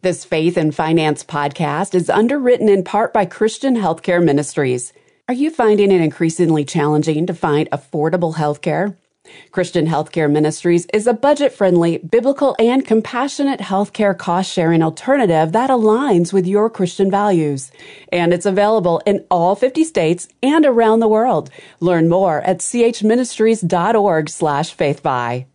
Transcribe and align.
This 0.00 0.24
Faith 0.24 0.56
and 0.56 0.72
Finance 0.72 1.24
podcast 1.24 1.92
is 1.92 2.08
underwritten 2.08 2.68
in 2.68 2.84
part 2.84 3.12
by 3.12 3.26
Christian 3.26 3.74
Healthcare 3.74 4.22
Ministries. 4.22 4.92
Are 5.26 5.34
you 5.34 5.50
finding 5.50 5.90
it 5.90 6.00
increasingly 6.00 6.64
challenging 6.64 7.26
to 7.26 7.34
find 7.34 7.68
affordable 7.70 8.36
healthcare? 8.36 8.96
Christian 9.50 9.88
Healthcare 9.88 10.30
Ministries 10.30 10.86
is 10.94 11.08
a 11.08 11.12
budget 11.12 11.52
friendly, 11.52 11.98
biblical, 11.98 12.54
and 12.60 12.86
compassionate 12.86 13.58
healthcare 13.58 14.16
cost 14.16 14.52
sharing 14.52 14.84
alternative 14.84 15.50
that 15.50 15.68
aligns 15.68 16.32
with 16.32 16.46
your 16.46 16.70
Christian 16.70 17.10
values. 17.10 17.72
And 18.12 18.32
it's 18.32 18.46
available 18.46 19.02
in 19.04 19.26
all 19.32 19.56
50 19.56 19.82
states 19.82 20.28
and 20.44 20.64
around 20.64 21.00
the 21.00 21.08
world. 21.08 21.50
Learn 21.80 22.08
more 22.08 22.40
at 22.42 22.58
chministries.org 22.58 24.28
slash 24.28 24.76
faithfi. 24.76 25.46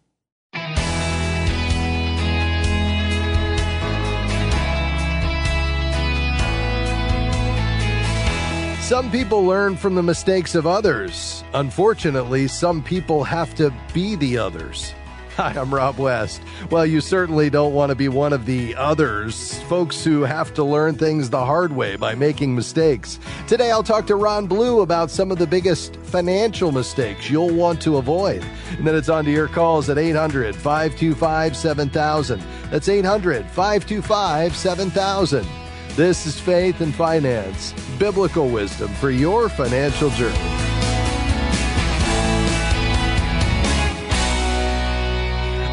Some 8.94 9.10
people 9.10 9.44
learn 9.44 9.76
from 9.76 9.96
the 9.96 10.04
mistakes 10.04 10.54
of 10.54 10.68
others. 10.68 11.44
Unfortunately, 11.56 12.48
some 12.48 12.84
people 12.84 13.24
have 13.24 13.56
to 13.56 13.74
be 13.92 14.16
the 14.16 14.38
others. 14.38 14.94
Hi, 15.36 15.52
I'm 15.60 15.74
Rob 15.74 15.98
West. 15.98 16.44
Well, 16.70 16.86
you 16.86 17.02
certainly 17.02 17.50
don't 17.50 17.74
want 17.74 17.90
to 17.90 17.96
be 17.96 18.08
one 18.08 18.34
of 18.34 18.46
the 18.46 18.76
others, 18.76 19.60
folks 19.64 20.04
who 20.04 20.22
have 20.22 20.54
to 20.54 20.64
learn 20.64 20.94
things 20.94 21.32
the 21.32 21.44
hard 21.44 21.76
way 21.76 21.96
by 21.96 22.14
making 22.14 22.54
mistakes. 22.54 23.18
Today, 23.48 23.72
I'll 23.72 23.82
talk 23.82 24.06
to 24.06 24.16
Ron 24.16 24.46
Blue 24.46 24.82
about 24.82 25.10
some 25.10 25.32
of 25.32 25.40
the 25.40 25.48
biggest 25.48 25.96
financial 25.96 26.72
mistakes 26.72 27.32
you'll 27.32 27.56
want 27.56 27.82
to 27.82 27.98
avoid. 27.98 28.46
And 28.78 28.86
then 28.86 28.94
it's 28.94 29.10
on 29.10 29.26
to 29.26 29.32
your 29.32 29.48
calls 29.48 29.90
at 29.90 29.98
800 29.98 30.56
525 30.56 31.58
7000. 31.58 32.44
That's 32.70 32.88
800 32.88 33.48
525 33.48 34.56
7000. 34.56 35.63
This 35.96 36.26
is 36.26 36.40
Faith 36.40 36.82
and 36.82 36.92
Finance, 36.92 37.72
biblical 38.00 38.50
wisdom 38.50 38.92
for 38.96 39.12
your 39.12 39.48
financial 39.48 40.10
journey. 40.10 40.36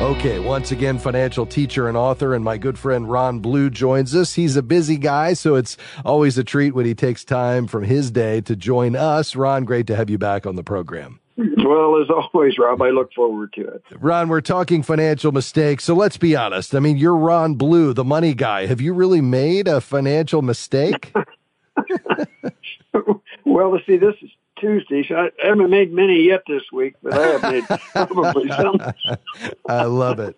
Okay, 0.03 0.39
once 0.39 0.73
again, 0.73 0.99
financial 0.99 1.47
teacher 1.47 1.89
and 1.89 1.97
author, 1.97 2.35
and 2.35 2.45
my 2.45 2.59
good 2.59 2.79
friend 2.79 3.11
Ron 3.11 3.39
Blue 3.39 3.71
joins 3.71 4.15
us. 4.15 4.35
He's 4.35 4.57
a 4.57 4.63
busy 4.63 4.99
guy, 4.99 5.33
so 5.33 5.55
it's 5.55 5.79
always 6.05 6.37
a 6.37 6.45
treat 6.45 6.75
when 6.75 6.85
he 6.85 6.95
takes 6.95 7.25
time 7.25 7.67
from 7.67 7.85
his 7.85 8.11
day 8.11 8.43
to 8.43 8.55
join 8.55 8.97
us. 8.97 9.35
Ron, 9.35 9.65
great 9.65 9.87
to 9.87 9.97
have 9.97 10.11
you 10.11 10.19
back 10.19 10.45
on 10.45 10.55
the 10.55 10.63
program. 10.63 11.19
Well, 11.65 12.03
as 12.03 12.11
always, 12.11 12.59
Rob, 12.59 12.83
I 12.83 12.91
look 12.91 13.13
forward 13.15 13.55
to 13.55 13.63
it. 13.63 13.83
Ron, 13.99 14.29
we're 14.29 14.43
talking 14.43 14.83
financial 14.83 15.33
mistakes. 15.33 15.85
So 15.85 15.95
let's 15.95 16.19
be 16.19 16.37
honest. 16.37 16.75
I 16.75 16.81
mean, 16.81 16.99
you're 16.99 17.17
Ron 17.17 17.55
Blue, 17.55 17.95
the 17.95 18.05
money 18.05 18.35
guy. 18.35 18.67
Have 18.67 18.81
you 18.81 18.93
really 18.93 19.23
made 19.23 19.67
a 19.67 19.81
financial 19.81 20.43
mistake? 20.43 21.13
well, 23.45 23.79
see, 23.87 23.97
this 23.97 24.15
is 24.21 24.31
Tuesday, 24.61 25.05
so 25.09 25.17
I 25.17 25.31
haven't 25.43 25.71
made 25.71 25.93
many 25.93 26.23
yet 26.23 26.43
this 26.47 26.63
week, 26.73 26.95
but 27.03 27.15
I 27.15 27.27
have 27.27 27.43
made 27.43 27.65
probably 27.93 28.49
some. 28.51 28.81
I 29.69 29.85
love 29.85 30.21
it. 30.21 30.37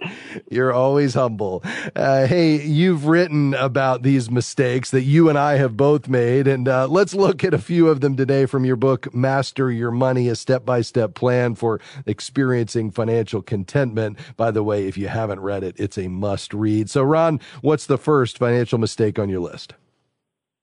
You're 0.50 0.72
always 0.72 1.14
humble. 1.14 1.62
Uh, 1.96 2.26
hey, 2.26 2.62
you've 2.62 3.06
written 3.06 3.54
about 3.54 4.02
these 4.02 4.30
mistakes 4.30 4.90
that 4.92 5.02
you 5.02 5.28
and 5.28 5.38
I 5.38 5.56
have 5.56 5.76
both 5.76 6.08
made, 6.08 6.46
and 6.46 6.68
uh, 6.68 6.86
let's 6.86 7.14
look 7.14 7.44
at 7.44 7.54
a 7.54 7.58
few 7.58 7.88
of 7.88 8.00
them 8.00 8.16
today 8.16 8.46
from 8.46 8.64
your 8.64 8.76
book, 8.76 9.12
Master 9.14 9.70
Your 9.70 9.90
Money, 9.90 10.28
a 10.28 10.36
step 10.36 10.64
by 10.64 10.80
step 10.80 11.14
plan 11.14 11.54
for 11.54 11.80
experiencing 12.06 12.90
financial 12.90 13.42
contentment. 13.42 14.18
By 14.36 14.50
the 14.50 14.62
way, 14.62 14.86
if 14.86 14.96
you 14.96 15.08
haven't 15.08 15.40
read 15.40 15.64
it, 15.64 15.74
it's 15.78 15.98
a 15.98 16.08
must 16.08 16.54
read. 16.54 16.88
So, 16.88 17.02
Ron, 17.02 17.40
what's 17.60 17.86
the 17.86 17.98
first 17.98 18.38
financial 18.38 18.78
mistake 18.78 19.18
on 19.18 19.28
your 19.28 19.40
list? 19.40 19.74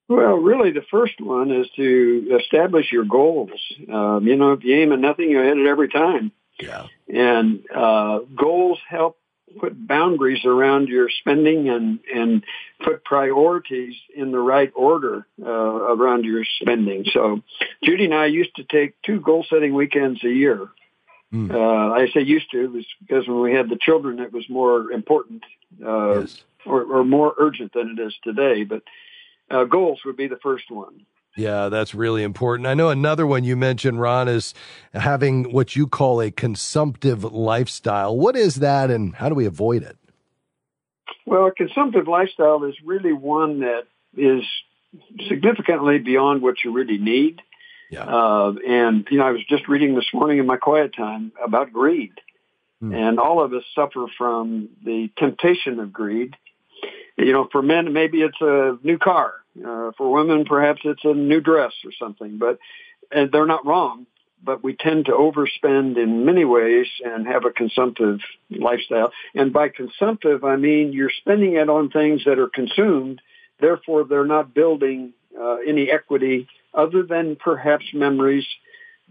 Well, 0.10 0.38
really, 0.38 0.72
the 0.72 0.86
first 0.90 1.22
one 1.22 1.52
is 1.52 1.68
to 1.76 2.40
establish 2.42 2.92
your 2.92 3.06
goals. 3.06 3.52
Um, 3.94 4.26
you 4.26 4.36
know, 4.36 4.54
if 4.54 4.64
you 4.64 4.76
aim 4.76 4.92
at 4.92 5.00
nothing, 5.00 5.30
you 5.30 5.40
hit 5.40 5.58
it 5.58 5.68
every 5.68 5.88
time. 5.88 6.32
Yeah. 6.60 6.88
And 7.08 7.64
uh, 7.74 8.20
goals 8.36 8.80
help 8.90 9.18
put 9.60 9.88
boundaries 9.88 10.46
around 10.46 10.88
your 10.88 11.10
spending 11.10 11.70
and 11.70 12.00
and 12.14 12.44
put 12.84 13.04
priorities 13.04 13.96
in 14.16 14.32
the 14.32 14.40
right 14.40 14.72
order 14.76 15.28
uh, 15.42 15.48
around 15.48 16.26
your 16.26 16.44
spending. 16.60 17.06
So, 17.14 17.42
Judy 17.84 18.06
and 18.06 18.14
I 18.14 18.26
used 18.26 18.56
to 18.56 18.64
take 18.64 19.00
two 19.04 19.20
goal 19.20 19.46
setting 19.48 19.76
weekends 19.76 20.24
a 20.24 20.30
year. 20.30 20.70
Mm. 21.32 21.52
Uh, 21.54 21.94
I 21.94 22.08
say 22.12 22.22
used 22.22 22.50
to, 22.52 22.64
it 22.64 22.72
was 22.72 22.86
because 23.00 23.28
when 23.28 23.42
we 23.42 23.54
had 23.54 23.70
the 23.70 23.78
children, 23.80 24.20
it 24.20 24.34
was 24.34 24.50
more 24.50 24.92
important 24.92 25.44
uh, 25.86 26.22
yes. 26.22 26.42
or, 26.66 26.84
or 26.84 27.04
more 27.04 27.36
urgent 27.38 27.74
than 27.74 27.96
it 27.96 28.02
is 28.02 28.16
today. 28.24 28.64
But 28.64 28.82
uh, 29.50 29.64
goals 29.66 30.02
would 30.06 30.18
be 30.18 30.28
the 30.28 30.40
first 30.42 30.70
one. 30.70 31.06
Yeah, 31.36 31.70
that's 31.70 31.94
really 31.94 32.24
important. 32.24 32.68
I 32.68 32.74
know 32.74 32.90
another 32.90 33.26
one 33.26 33.44
you 33.44 33.56
mentioned, 33.56 34.02
Ron, 34.02 34.28
is 34.28 34.54
having 34.94 35.52
what 35.54 35.76
you 35.76 35.88
call 35.88 36.22
a 36.22 36.32
consumptive 36.32 37.24
lifestyle. 37.24 38.18
What 38.18 38.36
is 38.36 38.56
that 38.56 38.92
and 38.92 39.16
how 39.16 39.30
do 39.30 39.36
we 39.36 39.46
avoid 39.46 39.84
it? 39.84 39.98
Well, 41.26 41.46
a 41.46 41.52
consumptive 41.52 42.08
lifestyle 42.08 42.64
is 42.64 42.76
really 42.84 43.14
one 43.14 43.60
that 43.60 43.84
is 44.18 44.44
significantly 45.28 46.00
beyond 46.00 46.42
what 46.42 46.56
you 46.64 46.72
really 46.72 46.98
need. 46.98 47.42
Yeah. 47.92 48.04
Uh, 48.04 48.56
and, 48.68 49.08
you 49.10 49.20
know, 49.20 49.26
I 49.26 49.32
was 49.32 49.46
just 49.48 49.68
reading 49.68 49.96
this 49.96 50.08
morning 50.14 50.40
in 50.40 50.46
my 50.46 50.58
quiet 50.58 50.96
time 50.96 51.32
about 51.44 51.72
greed. 51.72 52.14
Hmm. 52.80 52.94
And 52.94 53.20
all 53.20 53.44
of 53.44 53.54
us 53.54 53.64
suffer 53.76 54.08
from 54.18 54.70
the 54.84 55.10
temptation 55.18 55.80
of 55.80 55.94
greed 55.94 56.36
you 57.20 57.34
know, 57.34 57.48
for 57.52 57.62
men, 57.62 57.94
maybe 57.94 58.22
it's 58.22 58.42
a 58.42 58.78
new 58.84 58.98
car. 58.98 59.34
Uh, 59.58 59.92
for 59.98 60.12
women, 60.12 60.46
perhaps 60.46 60.82
it's 60.86 61.04
a 61.04 61.14
new 61.14 61.42
dress 61.42 61.74
or 61.84 61.92
something. 62.00 62.38
But 62.38 62.60
and 63.12 63.32
they're 63.32 63.46
not 63.46 63.66
wrong. 63.66 64.06
But 64.42 64.64
we 64.64 64.74
tend 64.74 65.06
to 65.06 65.12
overspend 65.12 65.98
in 65.98 66.26
many 66.26 66.46
ways 66.46 66.88
and 67.04 67.28
have 67.28 67.44
a 67.44 67.52
consumptive 67.52 68.20
lifestyle. 68.50 69.12
And 69.36 69.52
by 69.52 69.68
consumptive, 69.68 70.46
I 70.46 70.56
mean 70.56 70.94
you're 70.94 71.12
spending 71.12 71.56
it 71.56 71.70
on 71.70 71.90
things 71.90 72.24
that 72.26 72.40
are 72.40 72.48
consumed. 72.48 73.22
Therefore, 73.60 74.06
they're 74.06 74.26
not 74.26 74.54
building 74.54 75.14
uh, 75.38 75.58
any 75.68 75.92
equity 75.92 76.48
other 76.74 77.04
than 77.04 77.36
perhaps 77.36 77.86
memories, 77.94 78.46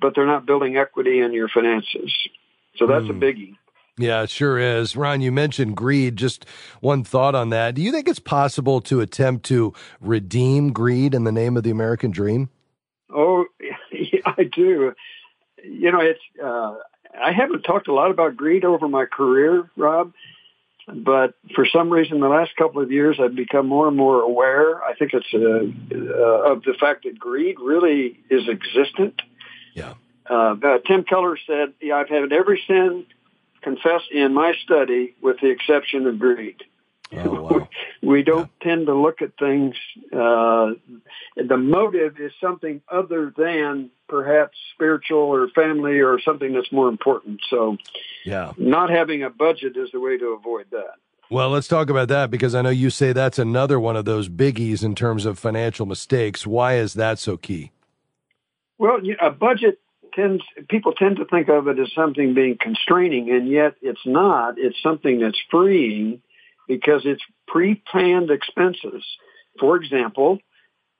but 0.00 0.14
they're 0.14 0.26
not 0.26 0.46
building 0.46 0.78
equity 0.78 1.20
in 1.20 1.34
your 1.34 1.48
finances. 1.48 2.14
So 2.76 2.86
that's 2.86 3.04
mm. 3.04 3.10
a 3.10 3.12
hmm. 3.12 3.22
biggie. 3.22 3.56
Yeah, 3.98 4.22
it 4.22 4.30
sure 4.30 4.58
is. 4.58 4.96
Ron, 4.96 5.20
you 5.20 5.32
mentioned 5.32 5.76
greed. 5.76 6.16
Just 6.16 6.46
one 6.80 7.02
thought 7.02 7.34
on 7.34 7.50
that. 7.50 7.74
Do 7.74 7.82
you 7.82 7.90
think 7.90 8.08
it's 8.08 8.20
possible 8.20 8.80
to 8.82 9.00
attempt 9.00 9.44
to 9.46 9.74
redeem 10.00 10.72
greed 10.72 11.14
in 11.14 11.24
the 11.24 11.32
name 11.32 11.56
of 11.56 11.64
the 11.64 11.70
American 11.70 12.12
dream? 12.12 12.48
Oh, 13.12 13.46
yeah, 13.90 14.20
I 14.24 14.44
do. 14.44 14.94
You 15.64 15.90
know, 15.90 16.00
it's, 16.00 16.20
uh, 16.42 16.76
I 17.20 17.32
haven't 17.32 17.62
talked 17.62 17.88
a 17.88 17.92
lot 17.92 18.12
about 18.12 18.36
greed 18.36 18.64
over 18.64 18.88
my 18.88 19.06
career, 19.06 19.68
Rob, 19.76 20.12
but 20.86 21.34
for 21.56 21.66
some 21.66 21.90
reason, 21.90 22.20
the 22.20 22.28
last 22.28 22.54
couple 22.56 22.80
of 22.80 22.92
years, 22.92 23.18
I've 23.20 23.34
become 23.34 23.66
more 23.66 23.88
and 23.88 23.96
more 23.96 24.20
aware. 24.20 24.82
I 24.84 24.94
think 24.94 25.12
it's 25.12 25.26
uh, 25.34 25.94
uh, 25.94 26.52
of 26.52 26.62
the 26.62 26.74
fact 26.78 27.04
that 27.04 27.18
greed 27.18 27.56
really 27.60 28.20
is 28.30 28.48
existent. 28.48 29.20
Yeah. 29.74 29.94
Uh, 30.28 30.54
Tim 30.86 31.04
Keller 31.04 31.38
said, 31.46 31.72
yeah, 31.80 31.96
I've 31.96 32.08
had 32.08 32.32
every 32.32 32.62
sin 32.66 33.06
confess 33.62 34.02
in 34.12 34.34
my 34.34 34.52
study, 34.64 35.14
with 35.22 35.40
the 35.40 35.50
exception 35.50 36.06
of 36.06 36.18
greed. 36.18 36.62
Oh, 37.12 37.42
wow. 37.42 37.68
we 38.02 38.22
don't 38.22 38.50
yeah. 38.60 38.70
tend 38.74 38.86
to 38.86 38.94
look 38.94 39.22
at 39.22 39.32
things. 39.38 39.74
Uh, 40.12 40.72
the 41.36 41.56
motive 41.56 42.20
is 42.20 42.32
something 42.40 42.82
other 42.90 43.32
than 43.36 43.90
perhaps 44.08 44.56
spiritual 44.74 45.18
or 45.18 45.48
family 45.48 46.00
or 46.00 46.20
something 46.20 46.52
that's 46.52 46.70
more 46.70 46.88
important. 46.88 47.40
So, 47.48 47.76
yeah, 48.24 48.52
not 48.58 48.90
having 48.90 49.22
a 49.22 49.30
budget 49.30 49.76
is 49.76 49.90
the 49.92 50.00
way 50.00 50.18
to 50.18 50.28
avoid 50.28 50.66
that. 50.72 50.94
Well, 51.30 51.50
let's 51.50 51.68
talk 51.68 51.90
about 51.90 52.08
that 52.08 52.30
because 52.30 52.54
I 52.54 52.62
know 52.62 52.70
you 52.70 52.88
say 52.88 53.12
that's 53.12 53.38
another 53.38 53.78
one 53.78 53.96
of 53.96 54.06
those 54.06 54.30
biggies 54.30 54.82
in 54.82 54.94
terms 54.94 55.26
of 55.26 55.38
financial 55.38 55.84
mistakes. 55.84 56.46
Why 56.46 56.76
is 56.76 56.94
that 56.94 57.18
so 57.18 57.36
key? 57.36 57.70
Well, 58.78 59.00
a 59.20 59.30
budget 59.30 59.78
tends 60.18 60.42
people 60.68 60.92
tend 60.92 61.16
to 61.16 61.24
think 61.24 61.48
of 61.48 61.68
it 61.68 61.78
as 61.78 61.92
something 61.94 62.34
being 62.34 62.56
constraining, 62.60 63.30
and 63.30 63.48
yet 63.48 63.74
it's 63.80 64.04
not. 64.04 64.54
It's 64.58 64.80
something 64.82 65.20
that's 65.20 65.38
freeing 65.50 66.20
because 66.66 67.02
it's 67.04 67.22
pre-planned 67.46 68.30
expenses. 68.30 69.04
For 69.58 69.76
example, 69.76 70.38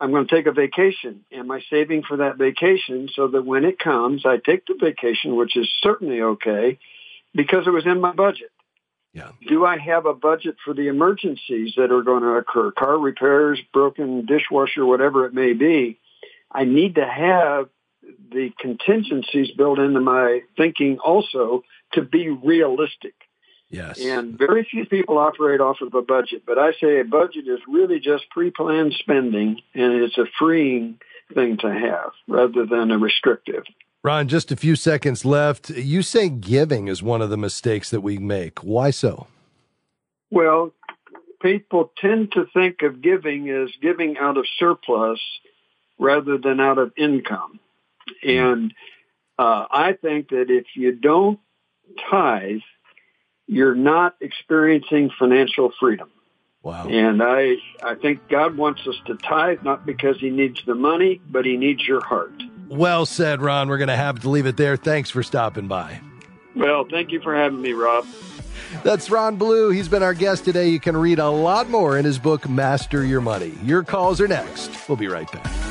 I'm 0.00 0.11
going 0.12 0.26
to 0.26 0.35
take 0.35 0.47
a 0.47 0.53
vacation. 0.53 1.25
Am 1.32 1.50
I 1.50 1.61
saving 1.69 2.05
for 2.05 2.19
that 2.19 2.38
vacation 2.38 3.09
so 3.15 3.29
that 3.29 3.44
when 3.44 3.65
it 3.65 3.79
comes, 3.79 4.25
I 4.25 4.37
take 4.37 4.67
the 4.67 4.76
vacation, 4.81 5.37
which 5.37 5.56
is 5.56 5.69
certainly 5.82 6.23
okay 6.23 6.79
because 7.35 7.67
it 7.67 7.71
was 7.71 7.87
in 7.87 8.00
my 8.00 8.12
budget? 8.12 8.50
Yeah. 9.12 9.31
Do 9.49 9.64
I 9.64 9.79
have 9.79 10.06
a 10.06 10.14
budget 10.14 10.56
for 10.64 10.75
the 10.75 10.88
emergencies 10.88 11.75
that 11.76 11.91
are 11.91 12.03
going 12.03 12.23
to 12.23 12.35
occur? 12.35 12.71
Car 12.71 12.99
repairs, 12.99 13.59
broken 13.73 14.26
dishwasher, 14.26 14.87
whatever 14.87 15.26
it 15.26 15.35
may 15.35 15.55
be. 15.55 15.99
I 16.53 16.64
need 16.64 16.94
to 16.94 17.06
have 17.06 17.69
the 18.31 18.51
contingencies 18.59 19.51
built 19.57 19.79
into 19.79 20.01
my 20.01 20.41
thinking 20.57 20.99
also 20.99 21.63
to 21.93 22.03
be 22.03 22.29
realistic. 22.29 23.15
Yes. 23.71 24.01
And 24.01 24.39
very 24.39 24.67
few 24.71 24.87
people 24.87 25.19
operate 25.19 25.61
off 25.61 25.79
of 25.83 25.93
a 25.95 26.03
budget, 26.03 26.45
but 26.47 26.59
I 26.59 26.73
say 26.81 27.01
a 27.01 27.05
budget 27.05 27.47
is 27.47 27.61
really 27.69 28.01
just 28.01 28.25
pre-planned 28.31 28.95
spending 28.99 29.61
and 29.75 29.93
it's 30.03 30.17
a 30.17 30.25
freeing 30.39 30.99
thing 31.35 31.59
to 31.59 31.71
have 31.71 32.13
rather 32.27 32.65
than 32.65 32.91
a 32.91 32.99
restrictive. 32.99 33.65
Ron, 34.03 34.29
just 34.29 34.51
a 34.51 34.57
few 34.57 34.75
seconds 34.75 35.25
left. 35.25 35.71
You 35.71 36.03
say 36.03 36.31
giving 36.31 36.89
is 36.89 37.03
one 37.03 37.21
of 37.21 37.31
the 37.31 37.37
mistakes 37.37 37.91
that 37.91 38.01
we 38.01 38.17
make. 38.17 38.61
Why 38.61 38.91
so? 38.91 39.27
Well, 40.31 40.73
people 41.43 41.93
tend 42.01 42.33
to 42.33 42.47
think 42.55 42.83
of 42.83 43.03
giving 43.03 43.51
as 43.51 43.71
giving 43.83 44.17
out 44.17 44.39
of 44.39 44.47
surplus 44.59 45.21
rather 45.99 46.39
than 46.39 46.61
out 46.61 46.79
of 46.79 46.93
income. 46.97 47.61
And 48.23 48.75
uh, 49.39 49.67
I 49.71 49.93
think 49.93 50.31
that 50.31 50.51
if 50.51 50.67
you 50.75 50.93
don't 50.93 51.39
tithe, 52.11 52.61
you're 53.47 53.75
not 53.75 54.17
experiencing 54.21 55.11
financial 55.19 55.73
freedom. 55.79 56.11
Wow. 56.63 56.89
And 56.89 57.23
I, 57.23 57.57
I 57.83 57.95
think 57.95 58.29
God 58.29 58.57
wants 58.57 58.87
us 58.87 58.97
to 59.07 59.17
tithe 59.17 59.63
not 59.63 59.87
because 59.87 60.19
he 60.21 60.31
needs 60.31 60.63
the 60.67 60.75
money, 60.75 61.21
but 61.31 61.47
he 61.47 61.57
needs 61.57 61.87
your 61.87 62.05
heart. 62.05 62.33
Well 62.69 63.07
said, 63.07 63.41
Ron. 63.41 63.69
We're 63.69 63.79
going 63.79 63.89
to 63.89 63.97
have 63.97 64.21
to 64.21 64.29
leave 64.29 64.47
it 64.47 64.57
there. 64.57 64.77
Thanks 64.77 65.09
for 65.09 65.23
stopping 65.23 65.69
by. 65.69 66.01
Well, 66.55 66.85
thank 66.91 67.13
you 67.13 67.21
for 67.21 67.35
having 67.35 67.63
me, 67.63 67.73
Rob. 67.73 68.07
That's 68.83 69.11
Ron 69.11 69.37
Blue. 69.37 69.71
He's 69.71 69.89
been 69.89 70.03
our 70.03 70.13
guest 70.13 70.45
today. 70.45 70.69
You 70.69 70.81
can 70.81 70.97
read 70.97 71.19
a 71.19 71.31
lot 71.31 71.71
more 71.71 71.97
in 71.97 72.05
his 72.05 72.19
book, 72.19 72.49
Master 72.49 73.05
Your 73.05 73.21
Money. 73.23 73.55
Your 73.63 73.83
calls 73.83 74.21
are 74.21 74.29
next. 74.29 74.89
We'll 74.89 74.97
be 74.97 75.09
right 75.09 75.31
back. 75.33 75.68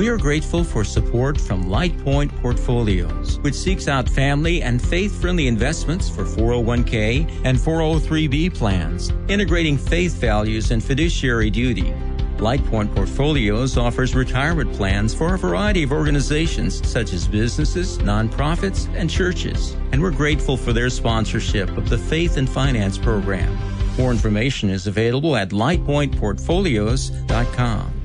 We 0.00 0.08
are 0.08 0.16
grateful 0.16 0.64
for 0.64 0.82
support 0.82 1.38
from 1.38 1.64
LightPoint 1.64 2.34
Portfolios, 2.40 3.38
which 3.40 3.54
seeks 3.54 3.86
out 3.86 4.08
family 4.08 4.62
and 4.62 4.80
faith 4.80 5.20
friendly 5.20 5.46
investments 5.46 6.08
for 6.08 6.24
401k 6.24 7.42
and 7.44 7.58
403b 7.58 8.54
plans, 8.54 9.12
integrating 9.28 9.76
faith 9.76 10.14
values 10.14 10.70
and 10.70 10.82
fiduciary 10.82 11.50
duty. 11.50 11.92
LightPoint 12.38 12.94
Portfolios 12.94 13.76
offers 13.76 14.14
retirement 14.14 14.72
plans 14.72 15.12
for 15.12 15.34
a 15.34 15.38
variety 15.38 15.82
of 15.82 15.92
organizations 15.92 16.80
such 16.88 17.12
as 17.12 17.28
businesses, 17.28 17.98
nonprofits, 17.98 18.88
and 18.94 19.10
churches. 19.10 19.76
And 19.92 20.00
we're 20.00 20.12
grateful 20.12 20.56
for 20.56 20.72
their 20.72 20.88
sponsorship 20.88 21.68
of 21.76 21.90
the 21.90 21.98
Faith 21.98 22.38
and 22.38 22.48
Finance 22.48 22.96
Program. 22.96 23.54
More 23.98 24.12
information 24.12 24.70
is 24.70 24.86
available 24.86 25.36
at 25.36 25.50
lightpointportfolios.com. 25.50 27.99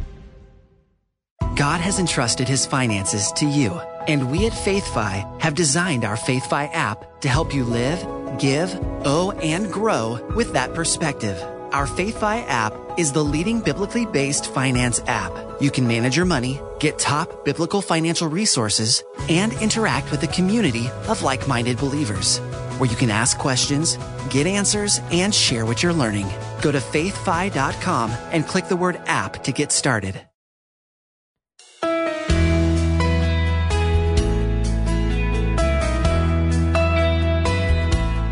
God 1.56 1.80
has 1.80 2.00
entrusted 2.00 2.50
his 2.50 2.66
finances 2.66 3.31
to 3.38 3.46
you, 3.46 3.72
and 4.10 4.30
we 4.30 4.46
at 4.46 4.52
FaithFi 4.52 5.42
have 5.42 5.56
designed 5.56 6.04
our 6.04 6.18
FaithFi 6.18 6.69
app 6.74 7.22
to 7.22 7.30
help 7.30 7.56
you 7.56 7.63
live, 7.63 8.00
give, 8.40 8.78
owe, 9.06 9.31
and 9.42 9.72
grow 9.72 10.19
with 10.36 10.52
that 10.52 10.74
perspective. 10.74 11.42
Our 11.72 11.88
FaithFi 11.88 12.46
app 12.50 12.74
is 12.98 13.13
the 13.13 13.24
leading 13.24 13.62
biblically 13.62 14.06
based 14.06 14.52
finance 14.52 15.00
app. 15.07 15.31
You 15.62 15.72
can 15.72 15.88
manage 15.88 16.18
your 16.18 16.25
money, 16.25 16.60
get 16.80 17.00
top 17.00 17.46
biblical 17.46 17.81
financial 17.81 18.28
resources, 18.28 19.01
and 19.30 19.54
interact 19.62 20.12
with 20.12 20.24
a 20.24 20.28
community 20.28 20.90
of 21.08 21.24
like 21.24 21.48
minded 21.48 21.78
believers 21.78 22.40
where 22.80 22.90
you 22.90 22.98
can 22.98 23.10
ask 23.10 23.38
questions, 23.38 23.98
get 24.30 24.46
answers, 24.46 25.00
and 25.10 25.34
share 25.34 25.66
what 25.66 25.81
you're 25.81 25.94
learning. 25.94 26.28
Go 26.62 26.74
to 26.74 26.80
faithfi.com 26.80 28.12
and 28.34 28.46
click 28.46 28.68
the 28.68 28.75
word 28.75 29.00
app 29.06 29.42
to 29.44 29.54
get 29.54 29.72
started. 29.72 30.19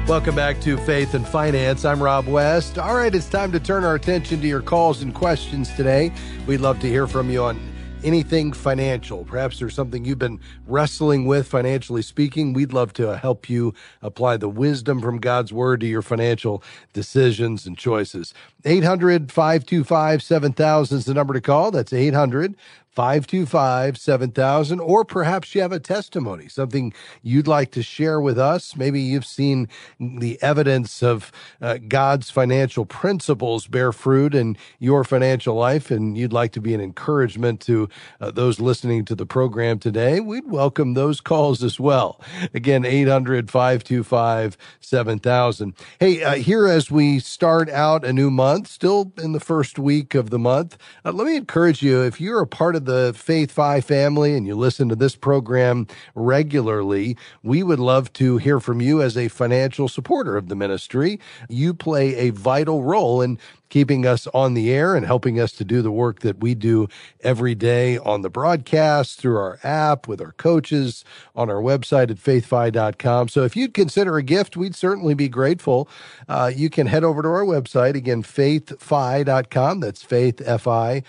Welcome 0.06 0.36
back 0.36 0.60
to 0.62 0.78
Faith 0.80 1.14
and 1.14 1.26
Finance. 1.26 1.86
I'm 1.86 2.04
Rob 2.04 2.28
West. 2.28 2.78
All 2.78 2.94
right, 2.94 3.16
it's 3.16 3.30
time 3.30 3.54
to 3.54 3.60
turn 3.60 3.86
our 3.86 3.96
attention 3.96 4.42
to 4.42 4.48
your 4.48 4.62
calls 4.62 5.02
and 5.02 5.16
questions 5.16 5.74
today. 5.76 6.12
We'd 6.46 6.60
love 6.60 6.82
to 6.82 6.90
hear 6.90 7.08
from 7.08 7.30
you 7.30 7.42
on 7.42 7.58
anything 8.04 8.52
financial. 8.52 9.24
Perhaps 9.24 9.60
there's 9.60 9.74
something 9.74 10.04
you've 10.04 10.20
been 10.20 10.42
wrestling 10.68 11.26
with 11.26 11.48
financially 11.48 12.02
speaking. 12.02 12.52
We'd 12.52 12.74
love 12.74 12.92
to 12.94 13.18
help 13.18 13.50
you 13.50 13.74
apply 14.02 14.36
the 14.36 14.50
wisdom 14.50 15.00
from 15.00 15.20
God's 15.20 15.54
word 15.54 15.80
to 15.80 15.88
your 15.88 16.02
financial 16.02 16.62
decisions 16.92 17.66
and 17.66 17.78
choices. 17.78 18.34
800 18.66 19.32
525 19.32 20.22
7000 20.22 20.98
is 20.98 21.06
the 21.06 21.14
number 21.14 21.34
to 21.34 21.42
call. 21.42 21.72
That's 21.72 21.94
800 21.94 22.56
525 22.96 23.98
7000. 23.98 24.80
Or 24.80 25.04
perhaps 25.04 25.56
you 25.56 25.62
have 25.62 25.72
a 25.72 25.80
testimony, 25.80 26.48
something 26.48 26.94
you'd 27.22 27.48
like 27.48 27.72
to 27.72 27.84
share 27.84 28.22
with 28.22 28.38
us. 28.38 28.76
Maybe 28.76 29.02
you've 29.02 29.26
seen 29.26 29.68
the 30.00 30.42
evidence 30.42 31.02
of 31.02 31.32
uh, 31.62 31.78
God's 31.88 32.30
financial 32.30 32.86
principles 32.86 33.68
bear 33.68 33.92
fruit 33.92 34.36
in 34.36 34.58
your 34.80 35.04
financial 35.04 35.56
life, 35.56 35.92
and 35.92 36.18
you'd 36.18 36.34
like 36.34 36.52
to 36.54 36.62
be 36.62 36.74
an 36.74 36.82
encouragement 36.82 37.62
to 37.62 37.90
uh, 38.22 38.32
those 38.32 38.60
listening 38.60 39.06
to 39.06 39.16
the 39.16 39.26
program 39.26 39.80
today. 39.80 40.20
We'd 40.20 40.50
welcome 40.50 40.94
those 40.94 41.22
calls 41.22 41.64
as 41.64 41.80
well. 41.80 42.22
Again, 42.54 42.86
800 42.86 43.50
525 43.50 44.58
7000. 44.80 45.74
Hey, 46.00 46.24
uh, 46.24 46.36
here 46.36 46.68
as 46.68 46.92
we 46.92 47.20
start 47.20 47.70
out 47.70 48.06
a 48.06 48.14
new 48.14 48.30
month, 48.30 48.68
still 48.68 49.12
in 49.18 49.32
the 49.32 49.40
first 49.40 49.80
week 49.80 50.16
of 50.16 50.30
the 50.30 50.40
month, 50.40 50.78
uh, 51.06 51.12
let 51.12 51.26
me 51.28 51.36
encourage 51.36 51.82
you 51.82 52.02
if 52.04 52.22
you're 52.22 52.42
a 52.42 52.48
part 52.48 52.76
of 52.76 52.83
the 52.86 53.14
FaithFi 53.14 53.84
family 53.84 54.36
and 54.36 54.48
you 54.48 54.56
listen 54.56 54.90
to 54.90 54.96
this 54.96 55.16
program 55.16 55.88
regularly, 56.16 57.18
we 57.42 57.64
would 57.64 57.80
love 57.80 58.12
to 58.14 58.38
hear 58.38 58.60
from 58.60 58.82
you 58.82 59.02
as 59.02 59.18
a 59.18 59.28
financial 59.28 59.88
supporter 59.88 60.38
of 60.38 60.50
the 60.50 60.56
ministry. 60.56 61.20
You 61.50 61.74
play 61.74 62.16
a 62.16 62.30
vital 62.32 62.84
role 62.84 63.22
in 63.22 63.40
keeping 63.74 64.06
us 64.06 64.28
on 64.36 64.54
the 64.54 64.72
air 64.72 64.96
and 64.96 65.04
helping 65.04 65.40
us 65.40 65.52
to 65.52 65.66
do 65.66 65.82
the 65.82 65.92
work 65.92 66.20
that 66.20 66.40
we 66.42 66.54
do 66.54 66.88
every 67.22 67.56
day 67.56 67.98
on 67.98 68.22
the 68.22 68.30
broadcast, 68.30 69.20
through 69.20 69.36
our 69.36 69.58
app, 69.64 70.08
with 70.08 70.22
our 70.22 70.34
coaches, 70.34 71.04
on 71.36 71.50
our 71.50 71.60
website 71.60 72.12
at 72.12 72.18
faithfi.com. 72.18 73.28
So 73.30 73.44
if 73.44 73.56
you'd 73.56 73.74
consider 73.74 74.18
a 74.18 74.24
gift, 74.24 74.56
we'd 74.56 74.76
certainly 74.76 75.16
be 75.16 75.28
grateful. 75.28 75.90
Uh, 76.30 76.52
you 76.56 76.70
can 76.70 76.86
head 76.86 77.04
over 77.04 77.24
to 77.24 77.28
our 77.30 77.44
website, 77.44 77.96
again, 77.96 78.22
faithfi.com. 78.22 79.80
That's 79.80 80.04
faithfi 80.04 80.34
dot 80.34 81.04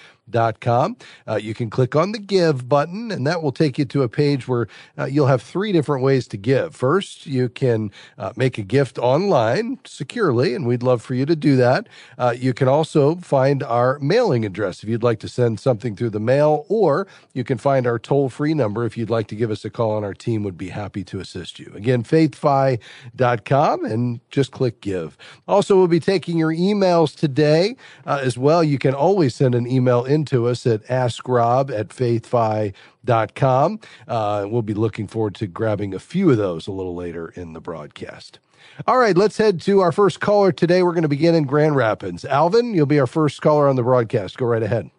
com. 0.61 0.97
Uh, 1.29 1.37
you 1.37 1.55
can 1.55 1.71
click 1.71 1.95
on 1.95 2.13
the 2.13 2.19
give 2.19 2.69
button, 2.69 3.11
and 3.11 3.27
that 3.27 3.43
will 3.43 3.53
take 3.53 3.79
you 3.79 3.85
to 3.85 4.03
a 4.03 4.09
page 4.09 4.49
where 4.49 4.67
uh, 4.99 5.05
you'll 5.05 5.27
have 5.27 5.43
three 5.43 5.73
different 5.73 6.03
ways 6.03 6.27
to 6.29 6.37
give. 6.37 6.75
First, 6.75 7.27
you 7.27 7.49
can 7.49 7.91
uh, 8.19 8.33
make 8.37 8.59
a 8.59 8.63
gift 8.63 8.99
online 8.99 9.79
securely, 9.85 10.55
and 10.55 10.67
we'd 10.67 10.83
love 10.83 11.03
for 11.03 11.15
you 11.15 11.27
to 11.27 11.37
do 11.37 11.57
that. 11.57 11.89
Uh, 12.19 12.35
you 12.37 12.53
can 12.55 12.69
also 12.69 13.17
find 13.17 13.63
our 13.63 13.99
mailing 14.01 14.45
address 14.45 14.83
if 14.83 14.89
you'd 14.89 15.03
like 15.03 15.21
to 15.21 15.29
send 15.29 15.61
something 15.61 15.97
through 15.97 16.11
the 16.11 16.21
mail, 16.21 16.67
or 16.69 17.07
you 17.33 17.45
can 17.45 17.59
find 17.59 17.87
our 17.87 17.99
toll 17.99 18.29
free 18.29 18.55
number 18.55 18.85
if 18.85 18.97
you'd 18.97 19.11
like 19.11 19.27
to 19.29 19.37
give 19.37 19.51
us 19.51 19.65
a 19.65 19.71
call, 19.71 19.97
and 19.97 20.07
our 20.07 20.15
team 20.15 20.43
would 20.43 20.59
be 20.59 20.69
happy 20.69 21.05
to 21.05 21.21
assist 21.21 21.59
you. 21.59 21.73
Again, 21.75 22.03
faithfi.com 22.03 23.85
and 23.85 24.21
just 24.31 24.51
click 24.53 24.81
give. 24.81 25.17
Also, 25.47 25.77
we'll 25.77 25.89
be 25.89 26.01
taking 26.01 26.39
your 26.39 26.53
emails 26.53 27.15
today 27.15 27.77
uh, 28.07 28.21
as 28.23 28.39
well. 28.39 28.63
You 28.63 28.79
can 28.79 28.95
always 28.95 29.35
send 29.35 29.55
an 29.55 29.67
email 29.67 30.05
into 30.15 30.47
us 30.47 30.67
at 30.67 30.83
askrob 30.85 31.71
at 31.71 31.89
faithfi.com. 31.89 33.81
Uh, 34.09 34.47
we'll 34.49 34.63
be 34.63 34.75
looking 34.75 35.07
forward 35.07 35.35
to 35.35 35.47
grabbing 35.47 35.93
a 35.93 35.99
few 35.99 36.31
of 36.31 36.39
those 36.39 36.67
a 36.67 36.73
little 36.73 36.95
later 36.95 37.29
in 37.37 37.53
the 37.53 37.61
broadcast. 37.61 38.39
All 38.87 38.99
right, 38.99 39.17
let's 39.17 39.37
head 39.37 39.61
to 39.63 39.81
our 39.81 39.93
first 39.93 40.21
caller 40.21 40.53
today. 40.53 40.83
We're 40.83 40.93
going 40.93 41.03
to 41.03 41.09
begin 41.09 41.35
in 41.35 41.45
Grand 41.45 41.77
Rapids. 41.77 42.25
Alvin, 42.25 42.75
you'll 42.75 42.87
be 42.87 42.99
our 42.99 43.07
first 43.07 43.43
caller 43.43 43.69
on 43.69 43.77
the 43.77 43.83
broadcast. 43.83 44.39
Go 44.39 44.47
right 44.47 44.63
ahead. 44.63 44.91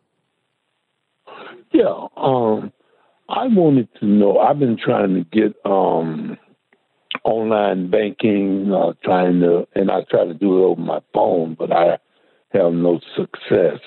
Yeah, 1.71 2.07
um, 2.15 2.71
I 3.27 3.47
wanted 3.47 3.89
to 3.99 4.05
know. 4.05 4.37
I've 4.37 4.59
been 4.59 4.77
trying 4.77 5.15
to 5.15 5.23
get 5.23 5.55
um, 5.65 6.37
online 7.25 7.89
banking, 7.89 8.71
uh, 8.71 8.93
trying 9.03 9.41
to, 9.41 9.67
and 9.75 9.91
I 9.91 10.03
try 10.09 10.25
to 10.25 10.33
do 10.33 10.57
it 10.57 10.65
over 10.65 10.79
my 10.79 10.99
phone, 11.13 11.55
but 11.57 11.71
I 11.71 11.97
have 12.53 12.71
no 12.71 12.99
success. 13.17 13.79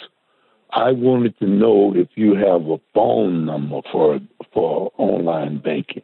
I 0.70 0.92
wanted 0.92 1.38
to 1.38 1.46
know 1.46 1.94
if 1.94 2.08
you 2.14 2.34
have 2.34 2.66
a 2.68 2.78
phone 2.94 3.46
number 3.46 3.80
for 3.90 4.20
for 4.52 4.92
online 4.98 5.58
banking. 5.58 6.02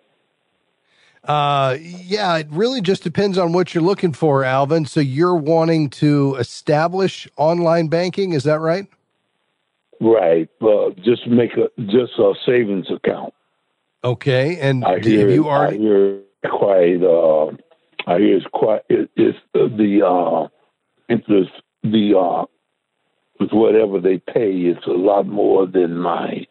Uh, 1.24 1.76
yeah, 1.80 2.36
it 2.36 2.46
really 2.50 2.80
just 2.80 3.02
depends 3.02 3.38
on 3.38 3.52
what 3.52 3.74
you're 3.74 3.82
looking 3.82 4.12
for, 4.12 4.44
Alvin. 4.44 4.84
So 4.84 5.00
you're 5.00 5.36
wanting 5.36 5.88
to 5.90 6.36
establish 6.36 7.26
online 7.36 7.88
banking, 7.88 8.32
is 8.32 8.44
that 8.44 8.60
right? 8.60 8.86
Right. 10.00 10.50
Uh, 10.60 10.90
just 11.02 11.26
make 11.26 11.52
a 11.56 11.68
just 11.82 12.18
a 12.18 12.34
savings 12.44 12.90
account. 12.90 13.32
Okay, 14.02 14.58
and 14.60 14.84
I 14.84 14.98
hear, 15.00 15.30
you 15.30 15.48
already? 15.48 15.76
I 15.76 15.80
hear 15.80 16.20
quite. 16.44 17.02
Uh, 17.02 17.46
I 18.06 18.18
hear 18.18 18.36
it's 18.36 18.46
quite. 18.52 18.82
It, 18.90 19.08
it's 19.16 19.38
the 19.54 20.02
uh, 20.06 20.48
interest. 21.08 21.52
The 21.82 22.18
uh, 22.18 22.44
with 23.38 23.50
whatever 23.52 24.00
they 24.00 24.18
pay, 24.18 24.52
it's 24.52 24.86
a 24.86 24.90
lot 24.90 25.26
more 25.26 25.66
than 25.66 25.96
my 25.96 26.46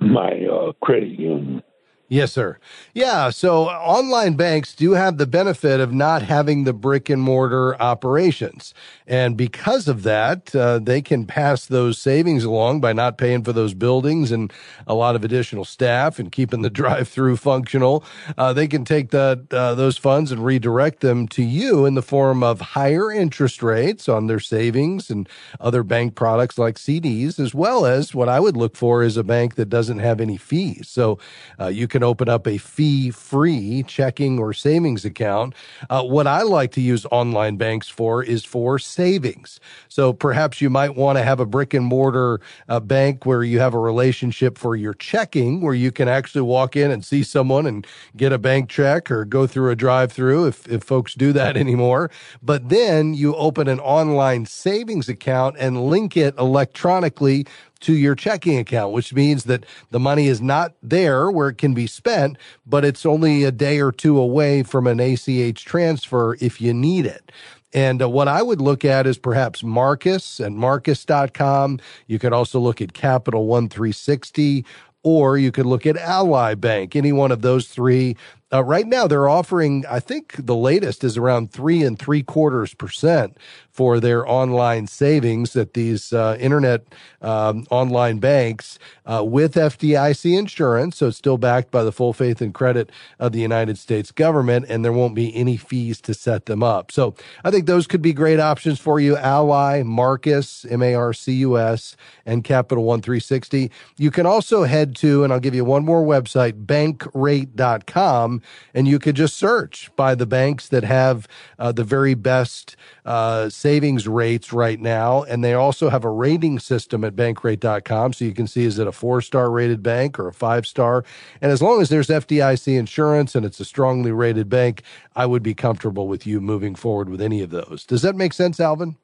my 0.00 0.46
uh, 0.46 0.72
credit 0.80 1.18
union. 1.18 1.62
Yes, 2.10 2.32
sir. 2.32 2.58
Yeah. 2.94 3.28
So 3.28 3.68
online 3.68 4.32
banks 4.34 4.74
do 4.74 4.92
have 4.92 5.18
the 5.18 5.26
benefit 5.26 5.78
of 5.78 5.92
not 5.92 6.22
having 6.22 6.64
the 6.64 6.72
brick 6.72 7.10
and 7.10 7.20
mortar 7.20 7.78
operations. 7.82 8.72
And 9.06 9.36
because 9.36 9.88
of 9.88 10.04
that, 10.04 10.54
uh, 10.56 10.78
they 10.78 11.02
can 11.02 11.26
pass 11.26 11.66
those 11.66 11.98
savings 11.98 12.44
along 12.44 12.80
by 12.80 12.94
not 12.94 13.18
paying 13.18 13.44
for 13.44 13.52
those 13.52 13.74
buildings 13.74 14.32
and 14.32 14.50
a 14.86 14.94
lot 14.94 15.16
of 15.16 15.24
additional 15.24 15.66
staff 15.66 16.18
and 16.18 16.32
keeping 16.32 16.62
the 16.62 16.70
drive 16.78 17.08
through 17.08 17.36
functional. 17.36 18.02
Uh, 18.38 18.54
they 18.54 18.68
can 18.68 18.86
take 18.86 19.10
the, 19.10 19.44
uh, 19.50 19.74
those 19.74 19.98
funds 19.98 20.32
and 20.32 20.42
redirect 20.42 21.00
them 21.00 21.28
to 21.28 21.42
you 21.42 21.84
in 21.84 21.94
the 21.94 22.02
form 22.02 22.42
of 22.42 22.60
higher 22.60 23.12
interest 23.12 23.62
rates 23.62 24.08
on 24.08 24.28
their 24.28 24.40
savings 24.40 25.10
and 25.10 25.28
other 25.60 25.82
bank 25.82 26.14
products 26.14 26.56
like 26.56 26.76
CDs, 26.76 27.38
as 27.38 27.54
well 27.54 27.84
as 27.84 28.14
what 28.14 28.30
I 28.30 28.40
would 28.40 28.56
look 28.56 28.76
for 28.76 29.02
is 29.02 29.18
a 29.18 29.24
bank 29.24 29.56
that 29.56 29.68
doesn't 29.68 29.98
have 29.98 30.22
any 30.22 30.38
fees. 30.38 30.88
So 30.88 31.18
uh, 31.60 31.66
you 31.66 31.86
can 31.86 31.97
can 31.98 32.04
open 32.04 32.28
up 32.28 32.46
a 32.46 32.58
fee 32.58 33.10
free 33.10 33.82
checking 33.82 34.38
or 34.38 34.52
savings 34.52 35.04
account. 35.04 35.52
Uh, 35.90 36.04
what 36.04 36.28
I 36.28 36.42
like 36.42 36.70
to 36.72 36.80
use 36.80 37.04
online 37.10 37.56
banks 37.56 37.88
for 37.88 38.22
is 38.22 38.44
for 38.44 38.78
savings. 38.78 39.58
So 39.88 40.12
perhaps 40.12 40.60
you 40.60 40.70
might 40.70 40.94
want 40.94 41.18
to 41.18 41.24
have 41.24 41.40
a 41.40 41.46
brick 41.46 41.74
and 41.74 41.84
mortar 41.84 42.40
uh, 42.68 42.78
bank 42.78 43.26
where 43.26 43.42
you 43.42 43.58
have 43.58 43.74
a 43.74 43.80
relationship 43.80 44.58
for 44.58 44.76
your 44.76 44.94
checking, 44.94 45.60
where 45.60 45.74
you 45.74 45.90
can 45.90 46.06
actually 46.06 46.42
walk 46.42 46.76
in 46.76 46.92
and 46.92 47.04
see 47.04 47.24
someone 47.24 47.66
and 47.66 47.84
get 48.16 48.32
a 48.32 48.38
bank 48.38 48.70
check 48.70 49.10
or 49.10 49.24
go 49.24 49.48
through 49.48 49.72
a 49.72 49.76
drive 49.76 50.12
through 50.12 50.46
if, 50.46 50.68
if 50.68 50.84
folks 50.84 51.14
do 51.14 51.32
that 51.32 51.56
anymore. 51.64 52.12
But 52.40 52.68
then 52.68 53.12
you 53.12 53.34
open 53.34 53.66
an 53.66 53.80
online 53.80 54.46
savings 54.46 55.08
account 55.08 55.56
and 55.58 55.88
link 55.90 56.16
it 56.16 56.38
electronically 56.38 57.44
to 57.80 57.92
your 57.92 58.14
checking 58.14 58.58
account, 58.58 58.92
which 58.92 59.14
means 59.14 59.44
that 59.44 59.64
the 59.90 60.00
money 60.00 60.26
is 60.26 60.40
not 60.40 60.74
there 60.82 61.30
where 61.30 61.48
it 61.48 61.58
can 61.58 61.74
be 61.74 61.86
spent, 61.86 62.36
but 62.66 62.84
it's 62.84 63.06
only 63.06 63.44
a 63.44 63.52
day 63.52 63.80
or 63.80 63.92
two 63.92 64.18
away 64.18 64.62
from 64.62 64.86
an 64.86 65.00
ACH 65.00 65.64
transfer 65.64 66.36
if 66.40 66.60
you 66.60 66.74
need 66.74 67.06
it. 67.06 67.30
And 67.74 68.00
uh, 68.00 68.08
what 68.08 68.28
I 68.28 68.42
would 68.42 68.60
look 68.60 68.84
at 68.84 69.06
is 69.06 69.18
perhaps 69.18 69.62
Marcus 69.62 70.40
and 70.40 70.56
Marcus.com. 70.56 71.80
You 72.06 72.18
could 72.18 72.32
also 72.32 72.58
look 72.58 72.80
at 72.80 72.94
Capital 72.94 73.46
One 73.46 73.68
360 73.68 74.64
or 75.04 75.38
you 75.38 75.52
could 75.52 75.66
look 75.66 75.86
at 75.86 75.96
Ally 75.96 76.54
Bank, 76.54 76.96
any 76.96 77.12
one 77.12 77.30
of 77.30 77.42
those 77.42 77.68
three. 77.68 78.16
Uh, 78.50 78.64
right 78.64 78.86
now, 78.86 79.06
they're 79.06 79.28
offering, 79.28 79.84
I 79.90 80.00
think 80.00 80.34
the 80.38 80.56
latest 80.56 81.04
is 81.04 81.18
around 81.18 81.52
three 81.52 81.82
and 81.82 81.98
three 81.98 82.22
quarters 82.22 82.72
percent 82.72 83.36
for 83.78 84.00
their 84.00 84.28
online 84.28 84.88
savings 84.88 85.54
at 85.54 85.74
these 85.74 86.12
uh, 86.12 86.36
internet 86.40 86.82
um, 87.22 87.64
online 87.70 88.18
banks 88.18 88.76
uh, 89.06 89.22
with 89.24 89.54
FDIC 89.54 90.36
insurance. 90.36 90.96
So 90.96 91.06
it's 91.06 91.16
still 91.16 91.38
backed 91.38 91.70
by 91.70 91.84
the 91.84 91.92
full 91.92 92.12
faith 92.12 92.40
and 92.40 92.52
credit 92.52 92.90
of 93.20 93.30
the 93.30 93.38
United 93.38 93.78
States 93.78 94.10
government, 94.10 94.66
and 94.68 94.84
there 94.84 94.92
won't 94.92 95.14
be 95.14 95.32
any 95.36 95.56
fees 95.56 96.00
to 96.00 96.14
set 96.14 96.46
them 96.46 96.62
up. 96.62 96.90
So 96.90 97.14
I 97.44 97.52
think 97.52 97.66
those 97.66 97.86
could 97.86 98.02
be 98.02 98.12
great 98.12 98.40
options 98.40 98.80
for 98.80 98.98
you. 98.98 99.16
Ally, 99.16 99.84
Marcus, 99.84 100.64
M 100.68 100.82
A 100.82 100.94
R 100.94 101.12
C 101.12 101.34
U 101.34 101.56
S, 101.56 101.96
and 102.26 102.42
Capital 102.42 102.82
One 102.82 103.00
360. 103.00 103.70
You 103.96 104.10
can 104.10 104.26
also 104.26 104.64
head 104.64 104.96
to, 104.96 105.22
and 105.22 105.32
I'll 105.32 105.38
give 105.38 105.54
you 105.54 105.64
one 105.64 105.84
more 105.84 106.02
website, 106.04 106.66
bankrate.com, 106.66 108.37
and 108.74 108.88
you 108.88 108.98
could 108.98 109.16
just 109.16 109.36
search 109.36 109.90
by 109.96 110.14
the 110.14 110.26
banks 110.26 110.68
that 110.68 110.84
have 110.84 111.28
uh, 111.58 111.72
the 111.72 111.84
very 111.84 112.14
best 112.14 112.76
uh, 113.04 113.48
savings 113.48 114.06
rates 114.06 114.52
right 114.52 114.80
now. 114.80 115.22
And 115.22 115.42
they 115.42 115.54
also 115.54 115.88
have 115.88 116.04
a 116.04 116.10
rating 116.10 116.58
system 116.58 117.04
at 117.04 117.16
bankrate.com. 117.16 118.12
So 118.12 118.24
you 118.24 118.34
can 118.34 118.46
see 118.46 118.64
is 118.64 118.78
it 118.78 118.86
a 118.86 118.92
four 118.92 119.20
star 119.20 119.50
rated 119.50 119.82
bank 119.82 120.18
or 120.18 120.28
a 120.28 120.32
five 120.32 120.66
star? 120.66 121.04
And 121.40 121.50
as 121.50 121.62
long 121.62 121.80
as 121.80 121.88
there's 121.88 122.08
FDIC 122.08 122.78
insurance 122.78 123.34
and 123.34 123.44
it's 123.44 123.60
a 123.60 123.64
strongly 123.64 124.12
rated 124.12 124.48
bank, 124.48 124.82
I 125.16 125.26
would 125.26 125.42
be 125.42 125.54
comfortable 125.54 126.08
with 126.08 126.26
you 126.26 126.40
moving 126.40 126.74
forward 126.74 127.08
with 127.08 127.20
any 127.20 127.42
of 127.42 127.50
those. 127.50 127.84
Does 127.86 128.02
that 128.02 128.16
make 128.16 128.32
sense, 128.32 128.60
Alvin? 128.60 128.96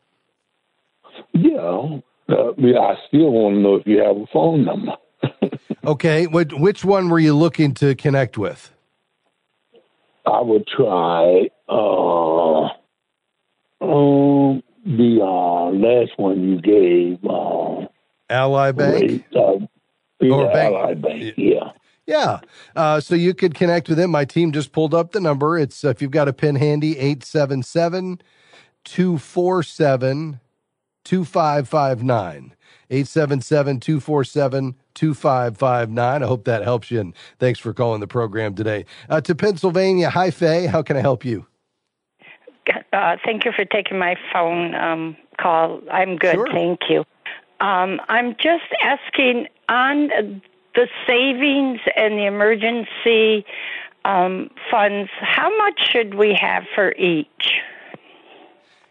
Yeah. 1.32 2.00
Uh, 2.28 2.52
I 2.58 2.94
still 3.08 3.30
want 3.30 3.56
to 3.56 3.60
know 3.60 3.74
if 3.76 3.86
you 3.86 3.98
have 3.98 4.16
a 4.16 4.26
phone 4.32 4.64
number. 4.64 4.92
okay. 5.84 6.26
Which 6.26 6.84
one 6.84 7.08
were 7.08 7.18
you 7.18 7.34
looking 7.34 7.74
to 7.74 7.94
connect 7.94 8.38
with? 8.38 8.73
I 10.26 10.40
would 10.40 10.66
try. 10.66 11.48
Uh, 11.68 12.68
um, 13.80 14.62
the 14.86 15.20
uh, 15.22 15.70
last 15.70 16.12
one 16.18 16.42
you 16.42 16.60
gave, 16.60 17.24
uh, 17.24 17.86
Ally 18.30 18.72
Bank, 18.72 19.24
uh, 19.34 19.40
or 19.40 20.52
Bank. 20.52 20.74
Ally 20.74 20.94
Bank, 20.94 21.34
yeah. 21.36 21.72
Yeah. 22.06 22.40
Uh, 22.76 23.00
so 23.00 23.14
you 23.14 23.34
could 23.34 23.54
connect 23.54 23.88
with 23.88 23.96
them. 23.98 24.10
My 24.10 24.24
team 24.24 24.52
just 24.52 24.72
pulled 24.72 24.94
up 24.94 25.12
the 25.12 25.20
number. 25.20 25.58
It's, 25.58 25.84
uh, 25.84 25.88
if 25.88 26.02
you've 26.02 26.10
got 26.10 26.28
a 26.28 26.32
pen 26.32 26.56
handy, 26.56 26.98
877 26.98 28.20
247 28.84 30.40
2559. 31.04 32.54
877 32.90 33.80
247 33.80 34.74
2559. 34.94 36.22
I 36.22 36.26
hope 36.26 36.44
that 36.44 36.62
helps 36.62 36.90
you. 36.90 37.00
And 37.00 37.14
thanks 37.38 37.58
for 37.58 37.72
calling 37.72 38.00
the 38.00 38.06
program 38.06 38.54
today. 38.54 38.84
Uh, 39.08 39.20
to 39.22 39.34
Pennsylvania. 39.34 40.10
Hi, 40.10 40.30
Faye. 40.30 40.66
How 40.66 40.82
can 40.82 40.96
I 40.96 41.00
help 41.00 41.24
you? 41.24 41.46
Uh, 42.92 43.16
thank 43.24 43.44
you 43.44 43.52
for 43.52 43.64
taking 43.64 43.98
my 43.98 44.16
phone 44.32 44.74
um, 44.74 45.16
call. 45.38 45.80
I'm 45.90 46.16
good, 46.16 46.34
sure. 46.34 46.48
thank 46.50 46.80
you. 46.88 47.04
Um, 47.60 48.00
I'm 48.08 48.36
just 48.36 48.64
asking 48.80 49.48
on 49.68 50.42
the 50.74 50.88
savings 51.06 51.80
and 51.96 52.18
the 52.18 52.26
emergency 52.26 53.44
um, 54.04 54.50
funds, 54.70 55.10
how 55.20 55.56
much 55.56 55.80
should 55.90 56.14
we 56.14 56.36
have 56.38 56.64
for 56.74 56.92
each? 56.96 57.52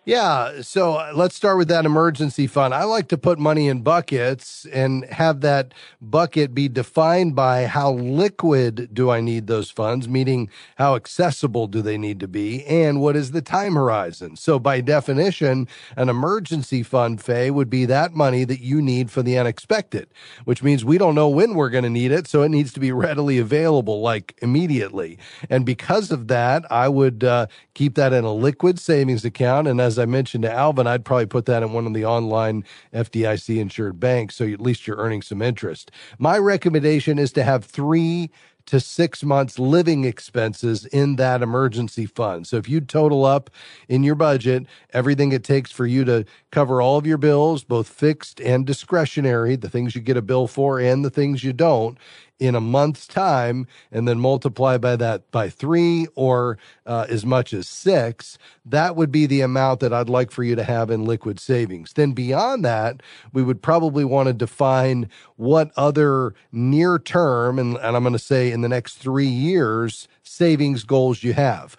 Yeah, 0.05 0.63
so 0.63 0.95
uh, 0.95 1.13
let's 1.15 1.33
start 1.33 1.57
with 1.57 1.69
that 1.69 1.86
emergency 1.86 2.45
fund. 2.45 2.74
I 2.74 2.83
like 2.83 3.07
to 3.07 3.17
put 3.17 3.39
money 3.39 3.69
in 3.69 3.83
buckets 3.83 4.65
and 4.65 5.05
have 5.05 5.39
that 5.41 5.74
bucket 6.01 6.53
be 6.53 6.67
defined 6.67 7.38
by 7.38 7.67
how 7.67 7.93
liquid 7.93 8.89
do 8.93 9.10
I 9.10 9.22
need 9.22 9.48
those 9.48 9.72
funds, 9.72 10.10
meaning 10.10 10.50
how 10.75 10.95
accessible 10.95 11.67
do 11.67 11.81
they 11.81 11.98
need 11.98 12.19
to 12.19 12.27
be, 12.27 12.65
and 12.65 13.00
what 13.00 13.15
is 13.15 13.31
the 13.31 13.41
time 13.41 13.75
horizon. 13.75 14.36
So, 14.36 14.60
by 14.60 14.81
definition, 14.81 15.69
an 15.95 16.10
emergency 16.10 16.83
fund, 16.83 17.22
Faye, 17.24 17.50
would 17.50 17.69
be 17.69 17.86
that 17.86 18.12
money 18.12 18.43
that 18.43 18.60
you 18.60 18.81
need 18.81 19.10
for 19.10 19.22
the 19.24 19.38
unexpected, 19.38 20.10
which 20.43 20.62
means 20.62 20.83
we 20.83 20.98
don't 20.98 21.15
know 21.15 21.29
when 21.29 21.53
we're 21.53 21.69
going 21.69 21.86
to 21.86 21.89
need 21.89 22.12
it, 22.12 22.27
so 22.27 22.41
it 22.41 22.50
needs 22.50 22.74
to 22.74 22.81
be 22.81 22.91
readily 22.91 23.38
available, 23.38 24.01
like 24.01 24.38
immediately. 24.41 25.17
And 25.50 25.65
because 25.65 26.12
of 26.12 26.27
that, 26.27 26.69
I 26.69 26.89
would 26.89 27.24
uh, 27.24 27.48
keep 27.74 27.95
that 27.95 28.12
in 28.12 28.25
a 28.25 28.33
liquid 28.33 28.79
savings 28.79 29.24
account. 29.24 29.69
And 29.69 29.79
as 29.79 29.92
I 30.00 30.05
mentioned 30.05 30.43
to 30.43 30.51
Alvin, 30.51 30.88
I'd 30.88 31.05
probably 31.05 31.25
put 31.25 31.45
that 31.45 31.63
in 31.63 31.73
one 31.73 31.88
of 31.88 31.93
the 31.93 32.05
online 32.05 32.63
FDIC 32.93 33.59
insured 33.59 34.00
banks. 34.00 34.35
So 34.35 34.45
at 34.45 34.62
least 34.62 34.88
you're 34.88 34.97
earning 34.97 35.21
some 35.21 35.41
interest. 35.41 35.91
My 36.19 36.38
recommendation 36.38 37.19
is 37.19 37.31
to 37.33 37.43
have 37.43 37.65
three 37.65 38.29
to 38.65 38.79
six 38.79 39.23
months 39.23 39.59
living 39.59 40.05
expenses 40.05 40.85
in 40.85 41.17
that 41.17 41.41
emergency 41.41 42.05
fund. 42.05 42.47
So 42.47 42.57
if 42.57 42.69
you 42.69 42.81
total 42.81 43.25
up 43.25 43.50
in 43.89 44.03
your 44.03 44.15
budget 44.15 44.65
everything 44.93 45.31
it 45.31 45.43
takes 45.43 45.71
for 45.71 45.85
you 45.85 46.05
to 46.05 46.25
cover 46.51 46.81
all 46.81 46.97
of 46.97 47.05
your 47.05 47.17
bills, 47.17 47.63
both 47.63 47.88
fixed 47.88 48.39
and 48.39 48.65
discretionary, 48.65 49.55
the 49.55 49.69
things 49.69 49.95
you 49.95 50.01
get 50.01 50.17
a 50.17 50.21
bill 50.21 50.47
for 50.47 50.79
and 50.79 51.03
the 51.03 51.09
things 51.09 51.43
you 51.43 51.53
don't, 51.53 51.97
in 52.39 52.55
a 52.55 52.61
month's 52.61 53.07
time 53.07 53.67
and 53.91 54.07
then 54.07 54.19
multiply 54.19 54.77
by 54.77 54.95
that 54.95 55.29
by 55.31 55.49
three 55.49 56.07
or 56.15 56.57
uh, 56.85 57.05
as 57.09 57.25
much 57.25 57.53
as 57.53 57.67
six, 57.67 58.37
that 58.65 58.95
would 58.95 59.11
be 59.11 59.25
the 59.25 59.41
amount 59.41 59.79
that 59.79 59.93
I'd 59.93 60.09
like 60.09 60.31
for 60.31 60.43
you 60.43 60.55
to 60.55 60.63
have 60.63 60.89
in 60.89 61.05
liquid 61.05 61.39
savings. 61.39 61.93
Then 61.93 62.11
beyond 62.11 62.65
that, 62.65 63.01
we 63.31 63.43
would 63.43 63.61
probably 63.61 64.03
want 64.03 64.27
to 64.27 64.33
define 64.33 65.09
what 65.35 65.71
other 65.77 66.33
near 66.51 66.99
term, 66.99 67.59
and, 67.59 67.77
and 67.77 67.95
I'm 67.95 68.03
going 68.03 68.13
to 68.13 68.19
say 68.19 68.51
in 68.51 68.61
the 68.61 68.69
next 68.69 68.95
three 68.95 69.27
years, 69.27 70.07
savings 70.23 70.83
goals 70.83 71.23
you 71.23 71.33
have 71.33 71.77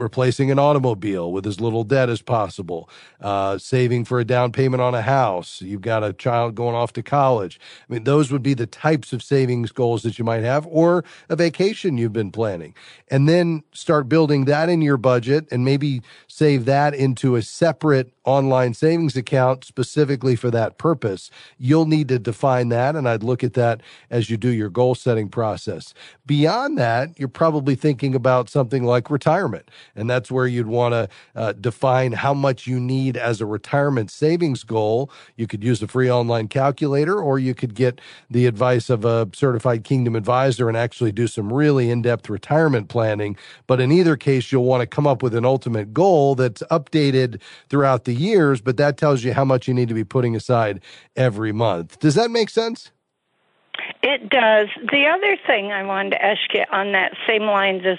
replacing 0.00 0.50
an 0.50 0.58
automobile 0.58 1.30
with 1.30 1.46
as 1.46 1.60
little 1.60 1.84
debt 1.84 2.08
as 2.08 2.22
possible, 2.22 2.88
uh, 3.20 3.58
saving 3.58 4.04
for 4.04 4.18
a 4.18 4.24
down 4.24 4.50
payment 4.52 4.80
on 4.80 4.94
a 4.94 5.02
house. 5.02 5.60
You've 5.60 5.82
got 5.82 6.02
a 6.02 6.12
child 6.12 6.54
going 6.54 6.74
off 6.74 6.92
to 6.94 7.02
college. 7.02 7.60
I 7.88 7.92
mean, 7.92 8.04
those 8.04 8.32
would 8.32 8.42
be 8.42 8.54
the 8.54 8.66
types 8.66 9.12
of 9.12 9.22
savings 9.22 9.72
goals 9.72 10.02
that 10.02 10.18
you 10.18 10.24
might 10.24 10.42
have, 10.42 10.66
or 10.66 11.04
a 11.28 11.36
vacation 11.36 11.98
you've 11.98 12.12
been 12.12 12.32
planning. 12.32 12.74
And 13.08 13.28
then 13.28 13.62
start 13.72 14.08
building 14.08 14.46
that 14.46 14.68
in 14.68 14.82
your 14.82 14.96
budget 14.96 15.46
and 15.50 15.64
maybe 15.64 16.02
save 16.28 16.64
that 16.64 16.94
into 16.94 17.36
a 17.36 17.42
separate 17.42 18.12
online 18.24 18.74
savings 18.74 19.16
account 19.16 19.64
specifically 19.64 20.36
for 20.36 20.50
that 20.50 20.78
purpose. 20.78 21.30
You'll 21.58 21.86
need 21.86 22.08
to 22.08 22.18
define 22.18 22.68
that, 22.68 22.94
and 22.94 23.08
I'd 23.08 23.22
look 23.22 23.42
at 23.42 23.54
that 23.54 23.80
as 24.10 24.28
you 24.28 24.36
do 24.36 24.50
your 24.50 24.68
goal 24.68 24.94
setting 24.94 25.28
process. 25.28 25.94
Beyond 26.26 26.76
that, 26.78 27.18
you're 27.18 27.28
probably 27.28 27.74
thinking 27.74 28.14
about 28.14 28.50
something 28.50 28.84
like 28.84 29.10
retirement, 29.10 29.70
and 29.96 30.08
that's 30.08 30.30
where 30.30 30.46
you'd 30.46 30.66
want 30.66 30.92
to 30.92 31.08
uh, 31.34 31.52
define 31.52 32.12
how 32.12 32.34
much 32.34 32.66
you 32.66 32.78
need 32.78 33.16
as 33.16 33.40
a 33.40 33.46
retirement 33.46 34.10
savings 34.10 34.64
goal. 34.64 35.10
You 35.36 35.46
could 35.46 35.64
use 35.64 35.82
a 35.82 35.88
free 35.88 36.10
online 36.10 36.48
calculator, 36.48 37.18
or 37.20 37.38
you 37.38 37.54
could 37.54 37.74
get 37.74 38.00
the 38.30 38.46
advice 38.46 38.90
of 38.90 39.04
a 39.04 39.28
certified 39.32 39.84
Kingdom 39.84 40.14
advisor 40.14 40.68
and 40.68 40.76
actually 40.76 41.12
do 41.12 41.26
some 41.26 41.52
really 41.52 41.90
in 41.90 42.02
depth 42.02 42.28
retirement 42.28 42.88
planning. 42.88 43.36
But 43.66 43.80
in 43.80 43.90
either 43.90 44.16
case, 44.16 44.52
you'll 44.52 44.64
want 44.64 44.82
to 44.82 44.86
come 44.86 45.06
up 45.06 45.22
with 45.22 45.34
an 45.34 45.44
ultimate 45.44 45.94
goal 45.94 46.34
that's 46.34 46.62
updated 46.70 47.40
throughout 47.68 48.04
the 48.04 48.09
years, 48.12 48.60
but 48.60 48.76
that 48.76 48.96
tells 48.96 49.24
you 49.24 49.32
how 49.32 49.44
much 49.44 49.68
you 49.68 49.74
need 49.74 49.88
to 49.88 49.94
be 49.94 50.04
putting 50.04 50.36
aside 50.36 50.80
every 51.16 51.52
month. 51.52 51.98
Does 51.98 52.14
that 52.14 52.30
make 52.30 52.50
sense? 52.50 52.90
It 54.02 54.28
does. 54.30 54.68
The 54.90 55.06
other 55.06 55.36
thing 55.46 55.72
I 55.72 55.84
wanted 55.84 56.10
to 56.10 56.24
ask 56.24 56.40
you 56.54 56.64
on 56.72 56.92
that 56.92 57.12
same 57.26 57.42
lines 57.42 57.82
is 57.84 57.98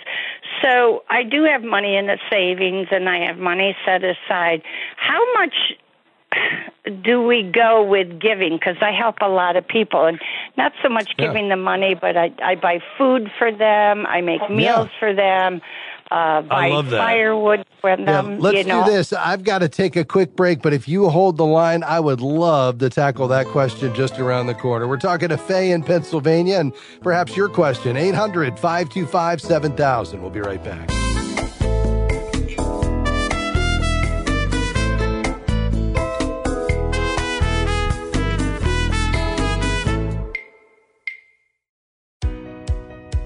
so 0.61 1.03
I 1.09 1.23
do 1.23 1.43
have 1.43 1.63
money 1.63 1.95
in 1.95 2.07
the 2.07 2.17
savings 2.29 2.87
and 2.91 3.07
I 3.09 3.25
have 3.25 3.37
money 3.37 3.75
set 3.85 4.03
aside. 4.03 4.61
How 4.97 5.19
much 5.33 5.53
do 7.03 7.21
we 7.21 7.43
go 7.43 7.83
with 7.83 8.19
giving? 8.19 8.57
Because 8.57 8.77
I 8.81 8.91
help 8.91 9.17
a 9.21 9.27
lot 9.27 9.55
of 9.55 9.67
people, 9.67 10.05
and 10.05 10.19
not 10.57 10.71
so 10.81 10.89
much 10.89 11.11
giving 11.17 11.45
yeah. 11.45 11.55
them 11.55 11.61
money, 11.61 11.95
but 11.95 12.17
I 12.17 12.31
I 12.43 12.55
buy 12.55 12.79
food 12.97 13.31
for 13.37 13.51
them. 13.51 14.05
I 14.05 14.21
make 14.21 14.41
meals 14.49 14.89
yeah. 14.91 14.99
for 14.99 15.13
them 15.13 15.61
uh, 16.11 16.41
buy 16.41 16.69
firewood 16.89 17.65
for 17.79 17.95
them. 17.95 18.39
Let's 18.39 18.57
you 18.57 18.63
know. 18.65 18.85
do 18.85 18.91
this. 18.91 19.13
I've 19.13 19.43
got 19.43 19.59
to 19.59 19.69
take 19.69 19.95
a 19.95 20.03
quick 20.03 20.35
break, 20.35 20.61
but 20.61 20.73
if 20.73 20.87
you 20.87 21.09
hold 21.09 21.37
the 21.37 21.45
line, 21.45 21.83
I 21.83 21.99
would 21.99 22.21
love 22.21 22.79
to 22.79 22.89
tackle 22.89 23.29
that 23.29 23.47
question 23.47 23.95
just 23.95 24.19
around 24.19 24.47
the 24.47 24.53
corner. 24.53 24.87
We're 24.87 24.97
talking 24.97 25.29
to 25.29 25.37
Faye 25.37 25.71
in 25.71 25.83
Pennsylvania, 25.83 26.59
and 26.59 26.73
perhaps 27.01 27.35
your 27.37 27.47
question 27.47 27.95
800 27.95 28.59
525 28.59 29.41
7000. 29.41 30.21
We'll 30.21 30.29
be 30.29 30.41
right 30.41 30.63
back. 30.63 31.00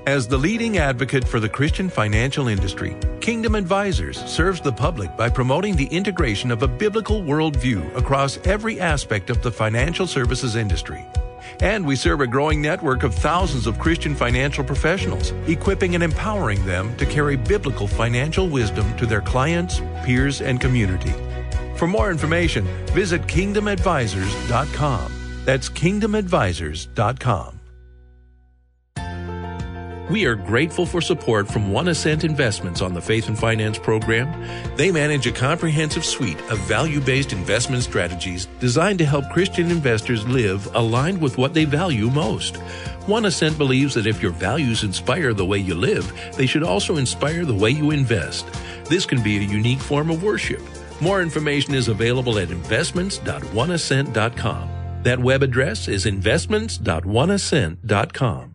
As 0.07 0.27
the 0.27 0.37
leading 0.37 0.77
advocate 0.77 1.27
for 1.27 1.39
the 1.39 1.49
Christian 1.49 1.89
financial 1.89 2.47
industry, 2.47 2.95
Kingdom 3.21 3.55
Advisors 3.55 4.23
serves 4.25 4.61
the 4.61 4.71
public 4.71 5.17
by 5.17 5.29
promoting 5.29 5.75
the 5.75 5.87
integration 5.87 6.51
of 6.51 6.61
a 6.61 6.67
biblical 6.67 7.23
worldview 7.23 7.95
across 7.95 8.37
every 8.45 8.79
aspect 8.79 9.31
of 9.31 9.41
the 9.41 9.51
financial 9.51 10.05
services 10.05 10.57
industry. 10.57 11.03
And 11.59 11.83
we 11.83 11.95
serve 11.95 12.21
a 12.21 12.27
growing 12.27 12.61
network 12.61 13.01
of 13.01 13.15
thousands 13.15 13.65
of 13.65 13.79
Christian 13.79 14.13
financial 14.13 14.63
professionals, 14.63 15.31
equipping 15.47 15.95
and 15.95 16.03
empowering 16.03 16.63
them 16.67 16.95
to 16.97 17.05
carry 17.07 17.35
biblical 17.35 17.87
financial 17.87 18.47
wisdom 18.47 18.95
to 18.97 19.07
their 19.07 19.21
clients, 19.21 19.81
peers, 20.03 20.39
and 20.39 20.61
community. 20.61 21.15
For 21.77 21.87
more 21.87 22.11
information, 22.11 22.67
visit 22.93 23.23
kingdomadvisors.com. 23.23 25.41
That's 25.45 25.67
kingdomadvisors.com. 25.67 27.54
We 30.09 30.25
are 30.25 30.35
grateful 30.35 30.85
for 30.85 31.01
support 31.01 31.47
from 31.47 31.71
One 31.71 31.87
Ascent 31.87 32.23
Investments 32.23 32.81
on 32.81 32.93
the 32.93 33.01
Faith 33.01 33.27
and 33.27 33.35
Finance 33.37 33.77
program. 33.79 34.31
They 34.75 34.91
manage 34.91 35.25
a 35.25 35.31
comprehensive 35.31 36.05
suite 36.05 36.39
of 36.51 36.59
value 36.59 37.01
based 37.01 37.33
investment 37.33 37.81
strategies 37.81 38.45
designed 38.59 38.99
to 38.99 39.05
help 39.05 39.27
Christian 39.31 39.71
investors 39.71 40.23
live 40.27 40.67
aligned 40.75 41.19
with 41.19 41.39
what 41.39 41.55
they 41.55 41.65
value 41.65 42.11
most. 42.11 42.57
One 43.07 43.25
Ascent 43.25 43.57
believes 43.57 43.95
that 43.95 44.05
if 44.05 44.21
your 44.21 44.31
values 44.31 44.83
inspire 44.83 45.33
the 45.33 45.43
way 45.43 45.57
you 45.57 45.73
live, 45.73 46.13
they 46.37 46.45
should 46.45 46.61
also 46.61 46.97
inspire 46.97 47.43
the 47.43 47.55
way 47.55 47.71
you 47.71 47.89
invest. 47.89 48.45
This 48.85 49.07
can 49.07 49.23
be 49.23 49.37
a 49.37 49.41
unique 49.41 49.79
form 49.79 50.11
of 50.11 50.21
worship. 50.21 50.61
More 51.01 51.23
information 51.23 51.73
is 51.73 51.87
available 51.87 52.37
at 52.37 52.51
investments.oneascent.com. 52.51 54.69
That 55.01 55.19
web 55.19 55.41
address 55.41 55.87
is 55.87 56.05
investments.oneascent.com. 56.05 58.54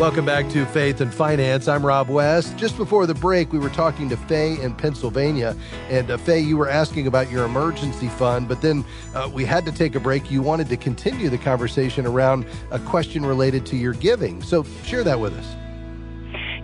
Welcome 0.00 0.26
back 0.26 0.48
to 0.50 0.66
Faith 0.66 1.00
and 1.00 1.14
Finance. 1.14 1.68
I'm 1.68 1.86
Rob 1.86 2.08
West. 2.08 2.56
Just 2.56 2.76
before 2.76 3.06
the 3.06 3.14
break, 3.14 3.52
we 3.52 3.60
were 3.60 3.70
talking 3.70 4.08
to 4.08 4.16
Faye 4.16 4.60
in 4.60 4.74
Pennsylvania. 4.74 5.56
And 5.88 6.10
uh, 6.10 6.16
Faye, 6.16 6.40
you 6.40 6.56
were 6.56 6.68
asking 6.68 7.06
about 7.06 7.30
your 7.30 7.44
emergency 7.44 8.08
fund, 8.08 8.48
but 8.48 8.60
then 8.60 8.84
uh, 9.14 9.30
we 9.32 9.44
had 9.44 9.64
to 9.66 9.72
take 9.72 9.94
a 9.94 10.00
break. 10.00 10.32
You 10.32 10.42
wanted 10.42 10.68
to 10.70 10.76
continue 10.76 11.30
the 11.30 11.38
conversation 11.38 12.06
around 12.06 12.44
a 12.72 12.80
question 12.80 13.24
related 13.24 13.64
to 13.66 13.76
your 13.76 13.92
giving. 13.92 14.42
So 14.42 14.64
share 14.82 15.04
that 15.04 15.20
with 15.20 15.32
us. 15.32 15.46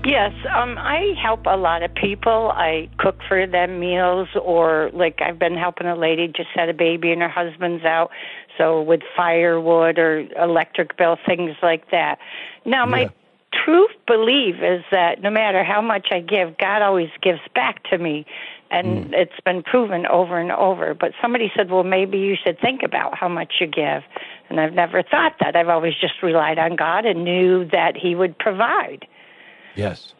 Yes, 0.04 0.32
um, 0.52 0.78
I 0.78 1.14
help 1.22 1.44
a 1.44 1.58
lot 1.58 1.82
of 1.82 1.94
people. 1.94 2.50
I 2.54 2.88
cook 2.98 3.18
for 3.28 3.46
them 3.46 3.78
meals, 3.78 4.28
or 4.42 4.90
like 4.94 5.20
I've 5.20 5.38
been 5.38 5.56
helping 5.56 5.86
a 5.86 5.94
lady 5.94 6.26
just 6.26 6.48
had 6.54 6.70
a 6.70 6.74
baby 6.74 7.12
and 7.12 7.20
her 7.20 7.28
husband's 7.28 7.84
out, 7.84 8.10
so 8.60 8.82
with 8.82 9.00
firewood 9.16 9.98
or 9.98 10.26
electric 10.38 10.96
bill, 10.96 11.16
things 11.26 11.56
like 11.62 11.90
that. 11.90 12.18
Now, 12.64 12.84
my 12.84 13.02
yeah 13.02 13.08
truth 13.52 13.90
belief 14.06 14.56
is 14.62 14.84
that 14.90 15.22
no 15.22 15.30
matter 15.30 15.64
how 15.64 15.80
much 15.80 16.08
I 16.10 16.20
give, 16.20 16.56
God 16.58 16.82
always 16.82 17.10
gives 17.22 17.40
back 17.54 17.82
to 17.90 17.98
me. 17.98 18.26
And 18.70 19.06
mm. 19.06 19.12
it's 19.12 19.40
been 19.44 19.62
proven 19.62 20.06
over 20.06 20.38
and 20.38 20.52
over. 20.52 20.94
But 20.94 21.12
somebody 21.20 21.50
said, 21.56 21.70
well, 21.70 21.82
maybe 21.82 22.18
you 22.18 22.36
should 22.42 22.60
think 22.60 22.82
about 22.84 23.18
how 23.18 23.28
much 23.28 23.54
you 23.60 23.66
give. 23.66 24.02
And 24.48 24.60
I've 24.60 24.74
never 24.74 25.02
thought 25.02 25.34
that. 25.40 25.56
I've 25.56 25.68
always 25.68 25.94
just 26.00 26.22
relied 26.22 26.58
on 26.58 26.76
God 26.76 27.04
and 27.04 27.24
knew 27.24 27.64
that 27.70 27.96
He 27.96 28.14
would 28.14 28.38
provide. 28.38 29.06
Yes. 29.74 30.14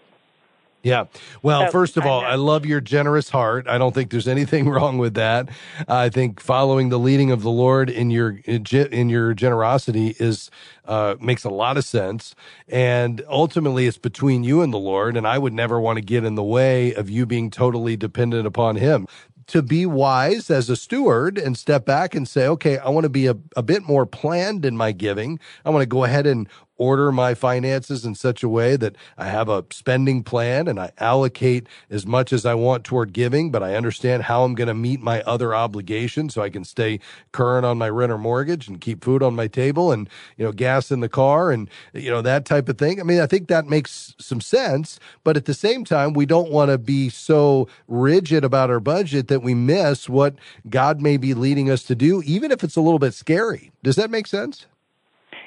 Yeah. 0.82 1.06
Well, 1.42 1.66
so, 1.66 1.70
first 1.70 1.96
of 1.96 2.06
all, 2.06 2.20
I 2.20 2.36
love 2.36 2.64
your 2.64 2.80
generous 2.80 3.28
heart. 3.28 3.68
I 3.68 3.76
don't 3.76 3.94
think 3.94 4.10
there's 4.10 4.28
anything 4.28 4.68
wrong 4.68 4.98
with 4.98 5.14
that. 5.14 5.50
I 5.86 6.08
think 6.08 6.40
following 6.40 6.88
the 6.88 6.98
leading 6.98 7.30
of 7.30 7.42
the 7.42 7.50
Lord 7.50 7.90
in 7.90 8.10
your 8.10 8.38
in 8.46 9.08
your 9.08 9.34
generosity 9.34 10.16
is 10.18 10.50
uh, 10.86 11.16
makes 11.20 11.44
a 11.44 11.50
lot 11.50 11.76
of 11.76 11.84
sense. 11.84 12.34
And 12.68 13.22
ultimately, 13.28 13.86
it's 13.86 13.98
between 13.98 14.42
you 14.42 14.62
and 14.62 14.72
the 14.72 14.78
Lord. 14.78 15.16
And 15.16 15.26
I 15.26 15.38
would 15.38 15.52
never 15.52 15.78
want 15.78 15.98
to 15.98 16.02
get 16.02 16.24
in 16.24 16.34
the 16.34 16.42
way 16.42 16.94
of 16.94 17.10
you 17.10 17.26
being 17.26 17.50
totally 17.50 17.96
dependent 17.96 18.46
upon 18.46 18.76
Him 18.76 19.06
to 19.50 19.62
be 19.62 19.84
wise 19.84 20.48
as 20.48 20.70
a 20.70 20.76
steward 20.76 21.36
and 21.36 21.58
step 21.58 21.84
back 21.84 22.14
and 22.14 22.28
say, 22.28 22.46
okay, 22.46 22.78
I 22.78 22.88
want 22.88 23.02
to 23.02 23.10
be 23.10 23.26
a, 23.26 23.36
a 23.56 23.64
bit 23.64 23.82
more 23.82 24.06
planned 24.06 24.64
in 24.64 24.76
my 24.76 24.92
giving. 24.92 25.40
I 25.64 25.70
want 25.70 25.82
to 25.82 25.86
go 25.86 26.04
ahead 26.04 26.24
and 26.24 26.48
order 26.80 27.12
my 27.12 27.34
finances 27.34 28.06
in 28.06 28.14
such 28.14 28.42
a 28.42 28.48
way 28.48 28.74
that 28.74 28.96
I 29.18 29.26
have 29.26 29.50
a 29.50 29.66
spending 29.70 30.22
plan 30.24 30.66
and 30.66 30.80
I 30.80 30.92
allocate 30.96 31.66
as 31.90 32.06
much 32.06 32.32
as 32.32 32.46
I 32.46 32.54
want 32.54 32.84
toward 32.84 33.12
giving, 33.12 33.50
but 33.50 33.62
I 33.62 33.76
understand 33.76 34.22
how 34.22 34.44
I'm 34.44 34.54
going 34.54 34.68
to 34.68 34.74
meet 34.74 35.00
my 35.00 35.20
other 35.22 35.54
obligations 35.54 36.32
so 36.32 36.42
I 36.42 36.48
can 36.48 36.64
stay 36.64 36.98
current 37.32 37.66
on 37.66 37.76
my 37.76 37.90
rent 37.90 38.10
or 38.10 38.16
mortgage 38.16 38.66
and 38.66 38.80
keep 38.80 39.04
food 39.04 39.22
on 39.22 39.36
my 39.36 39.46
table 39.46 39.92
and, 39.92 40.08
you 40.38 40.44
know, 40.44 40.52
gas 40.52 40.90
in 40.90 41.00
the 41.00 41.08
car 41.10 41.50
and, 41.50 41.68
you 41.92 42.10
know, 42.10 42.22
that 42.22 42.46
type 42.46 42.66
of 42.70 42.78
thing. 42.78 42.98
I 42.98 43.02
mean, 43.02 43.20
I 43.20 43.26
think 43.26 43.48
that 43.48 43.66
makes 43.66 44.14
some 44.18 44.40
sense, 44.40 44.98
but 45.22 45.36
at 45.36 45.44
the 45.44 45.52
same 45.52 45.84
time, 45.84 46.14
we 46.14 46.24
don't 46.24 46.50
want 46.50 46.70
to 46.70 46.78
be 46.78 47.10
so 47.10 47.68
rigid 47.88 48.42
about 48.42 48.70
our 48.70 48.80
budget 48.80 49.28
that 49.28 49.42
we 49.42 49.52
miss 49.52 50.08
what 50.08 50.34
God 50.70 51.02
may 51.02 51.18
be 51.18 51.34
leading 51.34 51.70
us 51.70 51.82
to 51.84 51.94
do, 51.94 52.22
even 52.24 52.50
if 52.50 52.64
it's 52.64 52.76
a 52.76 52.80
little 52.80 52.98
bit 52.98 53.12
scary. 53.12 53.70
Does 53.82 53.96
that 53.96 54.10
make 54.10 54.26
sense? 54.26 54.64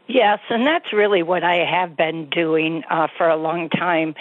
Yes, 0.08 0.40
and 0.50 0.66
that's 0.66 0.92
really 0.92 1.24
what 1.24 1.44
I 1.44 1.66
have 1.66 1.96
been 1.96 2.30
doing 2.30 2.84
uh, 2.90 3.08
for 3.18 3.30
a 3.30 3.38
long 3.38 3.70
time. 3.70 4.16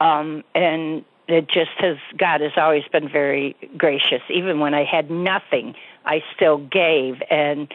Um, 0.00 0.44
and 0.54 1.04
it 1.28 1.48
just 1.48 1.72
has, 1.78 1.96
God 2.16 2.40
has 2.40 2.52
always 2.56 2.84
been 2.90 3.08
very 3.08 3.56
gracious. 3.76 4.22
Even 4.30 4.60
when 4.60 4.74
I 4.74 4.84
had 4.84 5.10
nothing, 5.10 5.74
I 6.04 6.22
still 6.34 6.58
gave. 6.58 7.22
And 7.30 7.72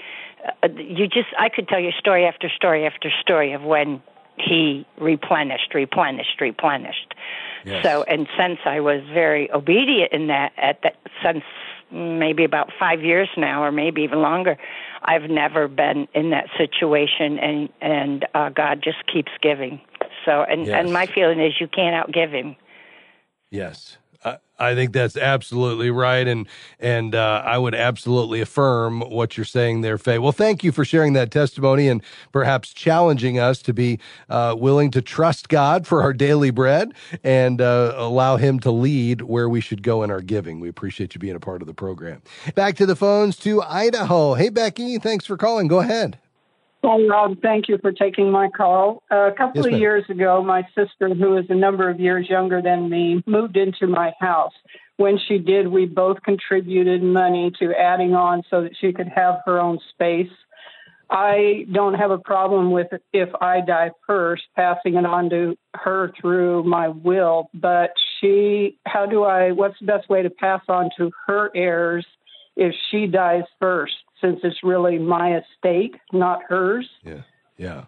uh, 0.64 0.70
you 0.76 1.08
just, 1.08 1.30
I 1.38 1.50
could 1.50 1.68
tell 1.68 1.80
you 1.80 1.92
story 1.92 2.26
after 2.26 2.50
story 2.50 2.86
after 2.86 3.12
story 3.22 3.54
of 3.54 3.62
when 3.64 4.02
He 4.38 4.86
replenished, 4.98 5.74
replenished, 5.74 6.42
replenished. 6.42 7.14
Yes. 7.66 7.84
So, 7.84 8.04
and 8.04 8.28
since 8.40 8.60
I 8.66 8.80
was 8.80 9.04
very 9.14 9.52
obedient 9.52 10.14
in 10.14 10.28
that, 10.28 10.54
at 10.58 10.82
that, 10.82 10.96
since 11.24 11.44
maybe 11.92 12.44
about 12.44 12.72
five 12.80 13.02
years 13.02 13.30
now, 13.38 13.64
or 13.64 13.72
maybe 13.72 14.02
even 14.02 14.22
longer, 14.22 14.58
I've 15.04 15.30
never 15.30 15.68
been 15.68 16.08
in 16.14 16.30
that 16.32 16.48
situation, 16.58 17.40
and 17.40 17.70
and 17.82 18.26
uh, 18.34 18.50
God 18.50 18.82
just 18.84 19.06
keeps 19.12 19.32
giving. 19.42 19.82
So, 20.26 20.44
and 20.44 20.68
yes. 20.68 20.76
and 20.80 20.94
my 20.94 21.08
feeling 21.08 21.40
is 21.40 21.54
you 21.60 21.68
can't 21.68 21.96
outgive 21.96 22.32
Him. 22.32 22.56
Yes, 23.50 23.98
I 24.62 24.76
think 24.76 24.94
that's 24.94 25.18
absolutely 25.18 25.90
right, 25.90 26.28
and 26.28 26.48
and 26.80 27.16
uh, 27.16 27.42
I 27.44 27.58
would 27.58 27.74
absolutely 27.74 28.42
affirm 28.42 29.02
what 29.02 29.36
you're 29.36 29.46
saying 29.46 29.82
there, 29.82 29.98
Faye. 29.98 30.20
Well, 30.20 30.32
thank 30.32 30.64
you 30.64 30.72
for 30.72 30.86
sharing 30.86 31.14
that 31.14 31.32
testimony 31.32 31.88
and 31.88 32.04
perhaps 32.32 32.72
challenging 32.72 33.40
us 33.40 33.62
to 33.64 33.74
be 33.74 34.00
uh, 34.30 34.56
willing 34.58 34.92
to 34.92 35.02
trust 35.02 35.50
God 35.50 35.88
for 35.88 36.04
our 36.04 36.14
daily 36.14 36.52
bread 36.52 36.94
and 37.24 37.60
uh, 37.60 37.94
allow 37.96 38.38
Him 38.38 38.60
to 38.60 38.72
lead 38.72 39.22
where 39.22 39.50
we 39.50 39.62
should 39.62 39.82
go 39.82 40.04
in 40.04 40.12
our 40.12 40.22
giving. 40.22 40.60
We 40.60 40.70
appreciate 40.70 41.16
you 41.16 41.20
being 41.20 41.36
a 41.36 41.40
part 41.40 41.62
of 41.64 41.68
the 41.68 41.74
program. 41.74 42.22
Back 42.54 42.76
to 42.76 42.86
the 42.86 42.96
phones 42.96 43.38
to 43.38 43.64
Idaho. 43.64 44.36
Hey, 44.36 44.50
Becky, 44.50 45.00
thanks 45.00 45.26
for 45.26 45.38
calling. 45.38 45.68
Go 45.68 45.80
ahead. 45.80 46.20
Well, 46.84 47.08
Rob, 47.08 47.42
thank 47.42 47.70
you 47.70 47.78
for 47.78 47.92
taking 47.92 48.32
my 48.32 48.50
call. 48.50 49.04
Uh, 49.12 49.28
a 49.28 49.32
couple 49.32 49.58
Yes, 49.58 49.66
of 49.66 49.72
ma'am. 49.74 49.82
years 49.82 50.04
ago, 50.10 50.44
my 50.44 50.64
sister, 50.76 51.14
who 51.14 51.38
is 51.38 51.46
a 51.50 51.56
number 51.56 51.90
of 51.90 52.00
years 52.00 52.28
younger 52.28 52.62
than 52.62 52.90
me, 52.90 53.24
moved 53.28 53.56
into 53.56 53.86
my 53.86 54.14
house. 54.20 54.54
When 54.98 55.20
she 55.28 55.38
did, 55.38 55.68
we 55.68 55.86
both 55.86 56.22
contributed 56.24 57.04
money 57.04 57.52
to 57.60 57.74
adding 57.74 58.16
on 58.16 58.44
so 58.50 58.64
that 58.64 58.72
she 58.80 58.94
could 58.94 59.10
have 59.10 59.42
her 59.46 59.60
own 59.60 59.80
space. 59.92 60.32
I 61.10 61.66
don't 61.72 61.96
have 61.96 62.10
a 62.10 62.18
problem 62.18 62.72
with 62.72 62.88
if 63.12 63.30
I 63.40 63.62
die 63.62 63.92
first, 64.08 64.44
passing 64.56 64.96
it 64.96 65.06
on 65.06 65.30
to 65.30 65.58
her 65.76 66.14
through 66.20 66.64
my 66.64 66.88
will. 66.88 67.50
But 67.54 67.92
she, 68.20 68.78
how 68.86 69.06
do 69.06 69.24
I, 69.24 69.52
what's 69.52 69.78
the 69.80 69.88
best 69.88 70.10
way 70.10 70.24
to 70.24 70.30
pass 70.30 70.62
on 70.68 70.90
to 70.98 71.12
her 71.28 71.52
heirs 71.54 72.06
if 72.56 72.74
she 72.90 73.08
dies 73.08 73.44
first, 73.60 73.94
since 74.22 74.40
it's 74.44 74.64
really 74.64 74.98
my 74.98 75.38
estate, 75.38 75.96
not 76.14 76.44
hers? 76.48 76.90
Yeah. 77.04 77.22
Yeah. 77.58 77.86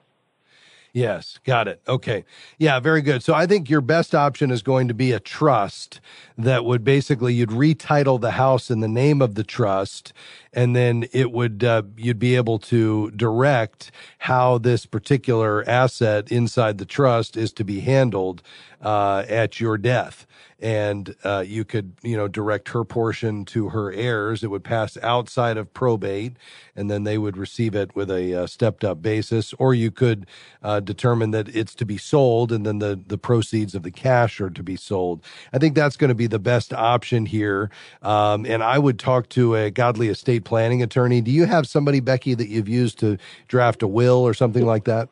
Yes, 0.94 1.40
got 1.44 1.68
it. 1.68 1.82
Okay. 1.88 2.24
Yeah, 2.60 2.80
very 2.80 3.02
good. 3.02 3.24
So 3.24 3.34
I 3.34 3.48
think 3.48 3.68
your 3.68 3.82
best 3.82 4.14
option 4.14 4.52
is 4.52 4.62
going 4.62 4.88
to 4.88 4.94
be 4.94 5.12
a 5.12 5.20
trust 5.20 6.00
that 6.38 6.66
would 6.66 6.84
basically 6.84 7.34
you'd 7.34 7.50
retitle 7.50 8.22
the 8.22 8.32
house 8.32 8.70
in 8.70 8.80
the 8.80 8.88
name 8.88 9.20
of 9.20 9.34
the 9.34 9.44
trust 9.44 10.14
and 10.54 10.76
then 10.76 11.06
it 11.12 11.32
would 11.32 11.64
uh, 11.64 11.84
you'd 11.98 12.20
be 12.20 12.36
able 12.36 12.60
to 12.60 13.12
direct 13.12 13.92
how 14.20 14.58
this 14.58 14.86
particular 14.86 15.68
asset 15.68 16.32
inside 16.32 16.78
the 16.78 16.86
trust 16.86 17.36
is 17.36 17.52
to 17.54 17.64
be 17.64 17.80
handled 17.82 18.44
uh, 18.82 19.24
at 19.30 19.60
your 19.60 19.78
death. 19.78 20.28
And 20.60 21.16
uh, 21.26 21.44
you 21.46 21.66
could 21.66 21.94
you 22.04 22.16
know 22.16 22.30
direct 22.30 22.70
her 22.70 22.86
portion 22.86 23.44
to 23.46 23.70
her 23.70 23.92
heirs. 23.92 24.44
It 24.44 24.48
would 24.48 24.64
pass 24.64 24.98
outside 25.02 25.58
of 25.58 25.74
probate 25.74 26.38
and 26.76 26.90
then 26.90 27.04
they 27.04 27.18
would 27.18 27.36
receive 27.36 27.76
it 27.76 27.94
with 27.96 28.10
a 28.10 28.44
uh, 28.44 28.48
stepped 28.48 28.86
up 28.86 29.02
basis. 29.02 29.54
Or 29.60 29.74
you 29.74 29.92
could 29.92 30.26
uh, 30.62 30.80
determine 30.80 31.32
that 31.32 31.54
it's 31.54 31.76
to 31.76 31.86
be 31.86 31.98
sold 31.98 32.52
and 32.52 32.66
then 32.66 32.80
the 32.80 32.98
the 33.06 33.18
proceeds 33.18 33.76
of 33.76 33.84
the 33.84 33.92
cash 33.92 34.40
are 34.40 34.50
to 34.52 34.64
be 34.64 34.78
sold. 34.78 35.26
I 35.52 35.58
think 35.58 35.76
that's 35.76 35.98
going 35.98 36.10
to 36.10 36.16
be 36.16 36.28
the 36.28 36.40
best 36.40 36.74
option 36.74 37.26
here. 37.26 37.70
Um, 38.02 38.46
and 38.46 38.64
i 38.64 38.78
would 38.80 39.00
talk 39.00 39.30
to 39.30 39.56
a 39.56 39.70
godly 39.72 40.08
estate 40.08 40.43
planning 40.44 40.84
attorney 40.84 41.22
do 41.22 41.32
you 41.32 41.46
have 41.46 41.68
somebody 41.68 42.00
becky 42.00 42.34
that 42.34 42.50
you've 42.50 42.70
used 42.70 43.00
to 43.00 43.18
draft 43.48 43.82
a 43.82 43.88
will 43.88 44.18
or 44.18 44.34
something 44.34 44.66
like 44.66 44.84
that 44.86 45.10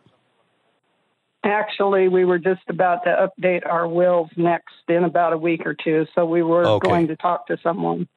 Actually, 1.44 2.08
we 2.08 2.24
were 2.24 2.38
just 2.38 2.62
about 2.70 3.04
to 3.04 3.30
update 3.30 3.66
our 3.66 3.88
wills 3.88 4.30
next 4.38 4.76
in 4.88 5.04
about 5.04 5.34
a 5.34 5.38
week 5.38 5.66
or 5.66 5.74
two, 5.74 6.06
so 6.14 6.24
we 6.24 6.44
were 6.44 6.64
Okay. 6.66 6.88
going 6.88 7.08
to 7.08 7.16
talk 7.16 7.48
to 7.48 7.58
someone. 7.64 8.08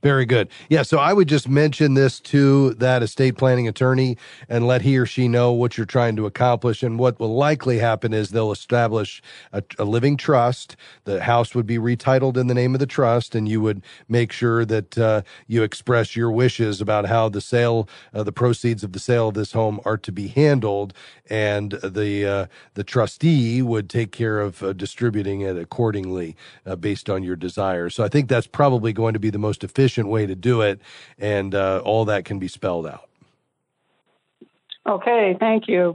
Very 0.00 0.26
good. 0.26 0.48
Yeah. 0.68 0.82
So 0.82 0.98
I 0.98 1.12
would 1.12 1.28
just 1.28 1.48
mention 1.48 1.94
this 1.94 2.20
to 2.20 2.72
that 2.74 3.02
estate 3.02 3.36
planning 3.36 3.66
attorney 3.66 4.16
and 4.48 4.64
let 4.64 4.82
he 4.82 4.96
or 4.96 5.06
she 5.06 5.26
know 5.26 5.50
what 5.50 5.76
you're 5.76 5.86
trying 5.86 6.14
to 6.16 6.26
accomplish. 6.26 6.84
And 6.84 7.00
what 7.00 7.18
will 7.18 7.34
likely 7.34 7.78
happen 7.78 8.14
is 8.14 8.30
they'll 8.30 8.52
establish 8.52 9.20
a, 9.52 9.60
a 9.76 9.84
living 9.84 10.16
trust. 10.16 10.76
The 11.02 11.24
house 11.24 11.52
would 11.52 11.66
be 11.66 11.78
retitled 11.78 12.36
in 12.36 12.46
the 12.46 12.54
name 12.54 12.76
of 12.76 12.78
the 12.78 12.86
trust, 12.86 13.34
and 13.34 13.48
you 13.48 13.60
would 13.60 13.82
make 14.08 14.30
sure 14.30 14.64
that 14.66 14.96
uh, 14.96 15.22
you 15.48 15.64
express 15.64 16.14
your 16.14 16.30
wishes 16.30 16.80
about 16.80 17.06
how 17.06 17.28
the 17.28 17.40
sale, 17.40 17.88
uh, 18.14 18.22
the 18.22 18.30
proceeds 18.30 18.84
of 18.84 18.92
the 18.92 19.00
sale 19.00 19.28
of 19.28 19.34
this 19.34 19.50
home 19.50 19.80
are 19.84 19.98
to 19.98 20.12
be 20.12 20.28
handled. 20.28 20.94
And 21.28 21.72
the 21.72 22.24
uh, 22.24 22.46
the 22.74 22.84
trustee 22.84 23.62
would 23.62 23.90
take 23.90 24.12
care 24.12 24.38
of 24.38 24.62
uh, 24.62 24.72
distributing 24.74 25.40
it 25.40 25.58
accordingly 25.58 26.36
uh, 26.64 26.76
based 26.76 27.10
on 27.10 27.24
your 27.24 27.36
desires. 27.36 27.96
So 27.96 28.04
I 28.04 28.08
think 28.08 28.28
that's 28.28 28.46
probably 28.46 28.92
going 28.92 29.12
to 29.14 29.18
be 29.18 29.30
the 29.30 29.38
most 29.38 29.64
efficient 29.64 29.87
way 29.96 30.26
to 30.26 30.34
do 30.34 30.60
it, 30.62 30.80
and 31.18 31.54
uh, 31.54 31.80
all 31.84 32.04
that 32.06 32.24
can 32.24 32.38
be 32.38 32.48
spelled 32.48 32.86
out. 32.86 33.08
Okay, 34.86 35.36
thank 35.38 35.68
you. 35.68 35.94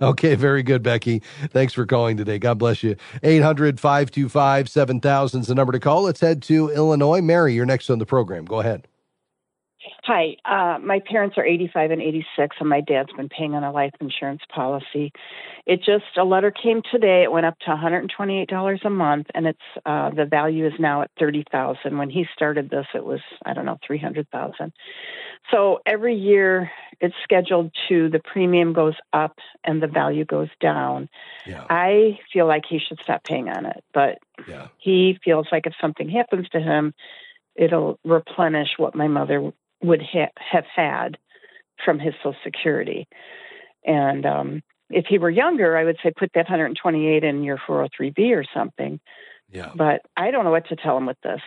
Okay, 0.00 0.34
very 0.34 0.62
good, 0.62 0.82
Becky. 0.82 1.22
Thanks 1.50 1.72
for 1.72 1.86
calling 1.86 2.18
today. 2.18 2.38
God 2.38 2.58
bless 2.58 2.82
you. 2.82 2.96
800 3.22 3.80
525 3.80 4.68
7000 4.68 5.40
is 5.40 5.46
the 5.46 5.54
number 5.54 5.72
to 5.72 5.80
call. 5.80 6.02
Let's 6.02 6.20
head 6.20 6.42
to 6.44 6.70
Illinois. 6.70 7.22
Mary, 7.22 7.54
you're 7.54 7.64
next 7.64 7.88
on 7.88 7.98
the 7.98 8.06
program. 8.06 8.44
Go 8.44 8.60
ahead. 8.60 8.86
Hi, 10.04 10.36
uh, 10.44 10.78
my 10.78 11.00
parents 11.00 11.36
are 11.38 11.44
85 11.44 11.90
and 11.90 12.02
86, 12.02 12.56
and 12.60 12.68
my 12.68 12.80
dad's 12.80 13.12
been 13.12 13.28
paying 13.28 13.54
on 13.54 13.64
a 13.64 13.72
life 13.72 13.92
insurance 14.00 14.42
policy. 14.54 15.12
It 15.66 15.78
just 15.78 16.04
a 16.16 16.24
letter 16.24 16.50
came 16.50 16.82
today. 16.90 17.22
It 17.24 17.32
went 17.32 17.46
up 17.46 17.58
to 17.60 17.70
128 17.70 18.48
dollars 18.48 18.80
a 18.84 18.90
month, 18.90 19.26
and 19.34 19.46
it's 19.46 19.58
uh, 19.84 20.10
the 20.10 20.24
value 20.24 20.66
is 20.66 20.72
now 20.78 21.02
at 21.02 21.10
30,000. 21.18 21.98
When 21.98 22.10
he 22.10 22.26
started 22.34 22.70
this, 22.70 22.86
it 22.94 23.04
was 23.04 23.20
I 23.44 23.52
don't 23.52 23.64
know 23.66 23.78
300,000. 23.86 24.72
So 25.50 25.80
every 25.86 26.14
year 26.14 26.70
it's 27.00 27.14
scheduled 27.22 27.72
to 27.88 28.08
the 28.08 28.20
premium 28.20 28.72
goes 28.72 28.94
up 29.12 29.38
and 29.64 29.82
the 29.82 29.86
value 29.86 30.24
goes 30.24 30.48
down. 30.60 31.08
I 31.68 32.18
feel 32.32 32.46
like 32.46 32.64
he 32.68 32.78
should 32.78 33.00
stop 33.02 33.24
paying 33.24 33.48
on 33.48 33.66
it, 33.66 33.84
but 33.92 34.18
Yeah. 34.48 34.68
he 34.78 35.18
feels 35.24 35.46
like 35.52 35.66
if 35.66 35.74
something 35.80 36.08
happens 36.08 36.48
to 36.50 36.60
him, 36.60 36.94
it'll 37.54 37.98
replenish 38.04 38.78
what 38.78 38.94
my 38.94 39.08
mother 39.08 39.52
would 39.82 40.02
ha- 40.02 40.32
have 40.36 40.64
had 40.74 41.18
from 41.84 41.98
his 41.98 42.14
Social 42.22 42.36
Security. 42.44 43.06
And 43.84 44.26
um, 44.26 44.62
if 44.90 45.06
he 45.08 45.18
were 45.18 45.30
younger, 45.30 45.76
I 45.76 45.84
would 45.84 45.98
say 46.02 46.12
put 46.16 46.30
that 46.34 46.46
128 46.46 47.24
in 47.24 47.42
your 47.42 47.58
403b 47.58 48.36
or 48.36 48.44
something. 48.54 49.00
Yeah. 49.50 49.72
But 49.74 50.02
I 50.16 50.30
don't 50.30 50.44
know 50.44 50.50
what 50.50 50.68
to 50.68 50.76
tell 50.76 50.96
him 50.96 51.06
with 51.06 51.20
this. 51.22 51.40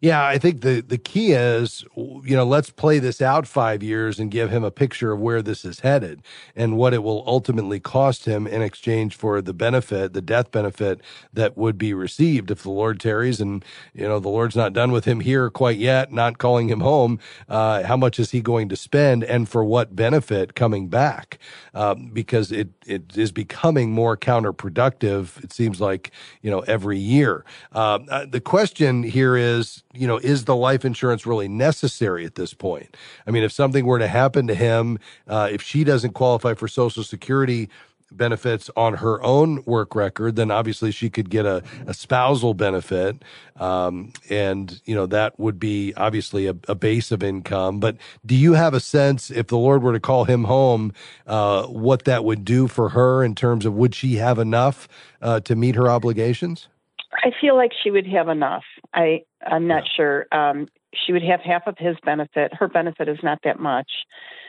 Yeah, 0.00 0.24
I 0.26 0.38
think 0.38 0.62
the 0.62 0.80
the 0.80 0.96
key 0.96 1.32
is, 1.32 1.84
you 1.96 2.36
know, 2.36 2.44
let's 2.44 2.70
play 2.70 3.00
this 3.00 3.20
out 3.20 3.48
five 3.48 3.82
years 3.82 4.20
and 4.20 4.30
give 4.30 4.50
him 4.50 4.64
a 4.64 4.70
picture 4.70 5.12
of 5.12 5.20
where 5.20 5.42
this 5.42 5.64
is 5.64 5.80
headed 5.80 6.22
and 6.56 6.78
what 6.78 6.94
it 6.94 7.02
will 7.02 7.24
ultimately 7.26 7.80
cost 7.80 8.26
him 8.26 8.46
in 8.46 8.62
exchange 8.62 9.16
for 9.16 9.42
the 9.42 9.52
benefit, 9.52 10.14
the 10.14 10.22
death 10.22 10.52
benefit 10.52 11.02
that 11.34 11.58
would 11.58 11.78
be 11.78 11.92
received 11.92 12.52
if 12.52 12.62
the 12.62 12.70
Lord 12.70 13.00
tarries 13.00 13.42
and 13.42 13.64
you 13.92 14.08
know 14.08 14.20
the 14.20 14.30
Lord's 14.30 14.56
not 14.56 14.72
done 14.72 14.92
with 14.92 15.04
him 15.06 15.20
here 15.20 15.50
quite 15.50 15.78
yet, 15.78 16.12
not 16.12 16.38
calling 16.38 16.70
him 16.70 16.80
home. 16.80 17.18
Uh, 17.48 17.82
how 17.82 17.96
much 17.98 18.20
is 18.20 18.30
he 18.30 18.40
going 18.40 18.68
to 18.70 18.76
spend, 18.76 19.24
and 19.24 19.48
for 19.48 19.64
what 19.64 19.96
benefit 19.96 20.54
coming 20.54 20.88
back? 20.88 21.38
Um, 21.74 22.10
because 22.12 22.52
it 22.52 22.70
it 22.86 23.18
is 23.18 23.32
becoming 23.32 23.92
more 23.92 24.16
counterproductive. 24.16 25.42
It 25.44 25.52
seems 25.52 25.80
like 25.80 26.10
you 26.42 26.50
know 26.50 26.60
every 26.60 26.98
year. 26.98 27.44
Uh, 27.72 27.98
uh, 28.08 28.26
the 28.26 28.40
question 28.40 29.02
here 29.02 29.36
is, 29.36 29.82
you 29.92 30.06
know, 30.06 30.18
is 30.18 30.44
the 30.44 30.56
life 30.56 30.84
insurance 30.84 31.26
really 31.26 31.48
necessary 31.48 32.24
at 32.24 32.36
this 32.36 32.54
point? 32.54 32.96
I 33.26 33.30
mean, 33.30 33.42
if 33.42 33.52
something 33.52 33.84
were 33.84 33.98
to 33.98 34.08
happen 34.08 34.46
to 34.46 34.54
him, 34.54 34.98
uh, 35.26 35.48
if 35.50 35.62
she 35.62 35.84
doesn't 35.84 36.12
qualify 36.12 36.54
for 36.54 36.68
Social 36.68 37.02
Security 37.02 37.68
benefits 38.12 38.70
on 38.76 38.94
her 38.94 39.22
own 39.22 39.62
work 39.64 39.94
record, 39.94 40.36
then 40.36 40.50
obviously 40.50 40.90
she 40.90 41.08
could 41.08 41.30
get 41.30 41.46
a, 41.46 41.62
a 41.86 41.94
spousal 41.94 42.54
benefit. 42.54 43.22
Um, 43.56 44.12
and, 44.28 44.80
you 44.84 44.94
know, 44.94 45.06
that 45.06 45.38
would 45.38 45.58
be 45.58 45.94
obviously 45.96 46.46
a, 46.46 46.56
a 46.66 46.74
base 46.74 47.12
of 47.12 47.22
income. 47.22 47.78
But 47.78 47.96
do 48.26 48.34
you 48.34 48.54
have 48.54 48.74
a 48.74 48.80
sense 48.80 49.30
if 49.30 49.46
the 49.46 49.58
Lord 49.58 49.82
were 49.82 49.92
to 49.92 50.00
call 50.00 50.24
him 50.24 50.44
home, 50.44 50.92
uh, 51.26 51.66
what 51.66 52.04
that 52.04 52.24
would 52.24 52.44
do 52.44 52.66
for 52.66 52.90
her 52.90 53.22
in 53.22 53.34
terms 53.34 53.64
of 53.64 53.74
would 53.74 53.94
she 53.94 54.16
have 54.16 54.38
enough 54.38 54.88
uh, 55.22 55.40
to 55.40 55.54
meet 55.54 55.74
her 55.76 55.88
obligations? 55.88 56.68
I 57.12 57.30
feel 57.40 57.56
like 57.56 57.72
she 57.82 57.90
would 57.90 58.06
have 58.06 58.28
enough. 58.28 58.64
I 58.94 59.22
I'm 59.46 59.66
not 59.66 59.84
sure. 59.96 60.26
Um, 60.32 60.68
she 60.94 61.12
would 61.12 61.22
have 61.22 61.40
half 61.40 61.66
of 61.66 61.76
his 61.78 61.96
benefit. 62.04 62.52
Her 62.54 62.68
benefit 62.68 63.08
is 63.08 63.18
not 63.22 63.38
that 63.44 63.58
much, 63.60 63.90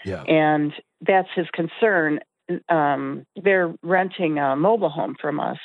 Yeah. 0.05 0.23
and 0.23 0.73
that's 1.01 1.29
his 1.35 1.47
concern. 1.53 2.19
Um, 2.67 3.25
they're 3.41 3.73
renting 3.83 4.37
a 4.37 4.55
mobile 4.55 4.89
home 4.89 5.15
from 5.21 5.39
us 5.39 5.59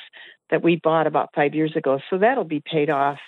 that 0.50 0.62
we 0.62 0.76
bought 0.76 1.06
about 1.06 1.30
five 1.34 1.54
years 1.54 1.74
ago, 1.76 1.98
so 2.10 2.18
that'll 2.18 2.44
be 2.44 2.60
paid 2.64 2.90
off 2.90 3.18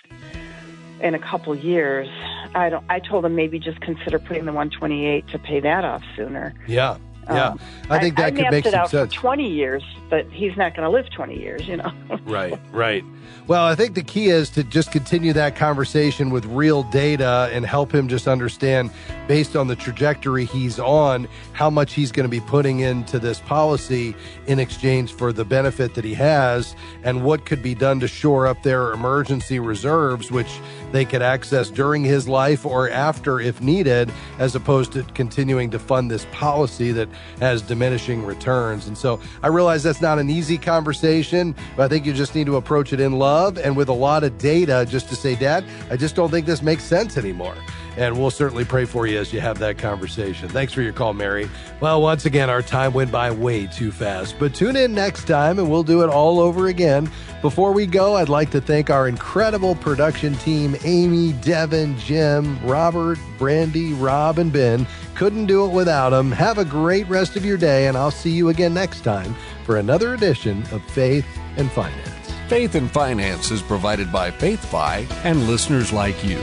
in 1.01 1.15
a 1.15 1.19
couple 1.19 1.55
years. 1.55 2.07
I 2.55 2.69
don't. 2.69 2.85
I 2.89 2.99
told 2.99 3.25
him 3.25 3.35
maybe 3.35 3.59
just 3.59 3.81
consider 3.81 4.19
putting 4.19 4.45
the 4.45 4.53
128 4.53 5.27
to 5.29 5.39
pay 5.39 5.59
that 5.59 5.83
off 5.83 6.03
sooner. 6.15 6.53
Yeah. 6.67 6.97
Yeah, 7.29 7.49
Um, 7.49 7.59
I 7.89 7.99
think 7.99 8.17
that 8.17 8.25
I 8.25 8.31
could 8.31 8.49
make 8.51 8.65
it 8.65 8.71
some 8.71 8.81
out 8.81 8.89
sense. 8.89 9.13
for 9.13 9.21
20 9.21 9.47
years, 9.49 9.83
but 10.09 10.25
he's 10.31 10.55
not 10.57 10.75
going 10.75 10.83
to 10.85 10.89
live 10.89 11.09
20 11.11 11.37
years, 11.39 11.67
you 11.67 11.77
know. 11.77 11.91
Right, 12.25 12.59
right. 12.71 13.03
Well, 13.47 13.65
I 13.65 13.73
think 13.73 13.95
the 13.95 14.03
key 14.03 14.27
is 14.29 14.49
to 14.51 14.63
just 14.63 14.91
continue 14.91 15.33
that 15.33 15.55
conversation 15.55 16.29
with 16.29 16.45
real 16.45 16.83
data 16.83 17.49
and 17.51 17.65
help 17.65 17.93
him 17.93 18.07
just 18.07 18.27
understand, 18.27 18.91
based 19.27 19.55
on 19.55 19.67
the 19.67 19.75
trajectory 19.75 20.45
he's 20.45 20.79
on, 20.79 21.27
how 21.53 21.69
much 21.71 21.93
he's 21.93 22.11
going 22.11 22.25
to 22.25 22.29
be 22.29 22.39
putting 22.41 22.79
into 22.81 23.17
this 23.17 23.39
policy 23.39 24.15
in 24.45 24.59
exchange 24.59 25.11
for 25.13 25.33
the 25.33 25.45
benefit 25.45 25.95
that 25.95 26.03
he 26.03 26.13
has, 26.13 26.75
and 27.03 27.23
what 27.23 27.45
could 27.45 27.63
be 27.63 27.73
done 27.73 27.99
to 28.01 28.07
shore 28.07 28.45
up 28.45 28.61
their 28.63 28.91
emergency 28.91 29.59
reserves, 29.59 30.31
which 30.31 30.59
they 30.91 31.05
could 31.05 31.21
access 31.21 31.69
during 31.69 32.03
his 32.03 32.27
life 32.27 32.65
or 32.65 32.89
after 32.89 33.39
if 33.39 33.61
needed, 33.61 34.11
as 34.37 34.55
opposed 34.55 34.91
to 34.93 35.03
continuing 35.13 35.69
to 35.71 35.79
fund 35.79 36.09
this 36.09 36.25
policy 36.31 36.91
that 36.91 37.09
has 37.39 37.61
diminishing 37.61 38.25
returns. 38.25 38.87
And 38.87 38.97
so 38.97 39.19
I 39.43 39.47
realize 39.47 39.83
that's 39.83 40.01
not 40.01 40.19
an 40.19 40.29
easy 40.29 40.57
conversation, 40.57 41.55
but 41.75 41.83
I 41.83 41.87
think 41.87 42.05
you 42.05 42.13
just 42.13 42.35
need 42.35 42.45
to 42.47 42.57
approach 42.57 42.93
it 42.93 42.99
in 42.99 43.13
love 43.13 43.57
and 43.57 43.75
with 43.75 43.89
a 43.89 43.93
lot 43.93 44.23
of 44.23 44.37
data 44.37 44.85
just 44.89 45.09
to 45.09 45.15
say, 45.15 45.35
Dad, 45.35 45.63
I 45.89 45.97
just 45.97 46.15
don't 46.15 46.31
think 46.31 46.45
this 46.45 46.61
makes 46.61 46.83
sense 46.83 47.17
anymore. 47.17 47.55
And 47.99 48.17
we'll 48.17 48.31
certainly 48.31 48.63
pray 48.63 48.85
for 48.85 49.07
you 49.07 49.19
as 49.19 49.33
you 49.33 49.41
have 49.41 49.59
that 49.59 49.77
conversation. 49.77 50.47
Thanks 50.47 50.71
for 50.71 50.81
your 50.81 50.93
call, 50.93 51.13
Mary. 51.13 51.49
Well, 51.81 52.01
once 52.01 52.25
again, 52.25 52.49
our 52.49 52.61
time 52.61 52.93
went 52.93 53.11
by 53.11 53.29
way 53.29 53.67
too 53.67 53.91
fast, 53.91 54.39
but 54.39 54.55
tune 54.55 54.77
in 54.77 54.93
next 54.93 55.25
time 55.25 55.59
and 55.59 55.69
we'll 55.69 55.83
do 55.83 56.01
it 56.01 56.07
all 56.07 56.39
over 56.39 56.67
again. 56.67 57.11
Before 57.41 57.73
we 57.73 57.85
go, 57.85 58.15
I'd 58.15 58.29
like 58.29 58.51
to 58.51 58.61
thank 58.61 58.89
our 58.89 59.09
incredible 59.09 59.75
production 59.75 60.35
team 60.35 60.77
Amy, 60.85 61.33
Devin, 61.33 61.99
Jim, 61.99 62.57
Robert, 62.65 63.19
Brandy, 63.37 63.91
Rob, 63.91 64.39
and 64.39 64.53
Ben. 64.53 64.87
Couldn't 65.15 65.47
do 65.47 65.65
it 65.65 65.73
without 65.73 66.11
them. 66.11 66.31
Have 66.31 66.57
a 66.57 66.63
great 66.63 67.05
rest 67.09 67.35
of 67.35 67.43
your 67.43 67.57
day, 67.57 67.87
and 67.87 67.97
I'll 67.97 68.11
see 68.11 68.31
you 68.31 68.47
again 68.47 68.73
next 68.73 69.01
time 69.01 69.35
for 69.65 69.75
another 69.75 70.13
edition 70.13 70.63
of 70.71 70.81
Faith 70.91 71.27
and 71.57 71.69
Finance. 71.69 72.31
Faith 72.47 72.75
and 72.75 72.89
Finance 72.89 73.51
is 73.51 73.61
provided 73.61 74.09
by 74.09 74.31
FaithFi 74.31 75.05
and 75.25 75.47
listeners 75.47 75.91
like 75.91 76.23
you. 76.23 76.39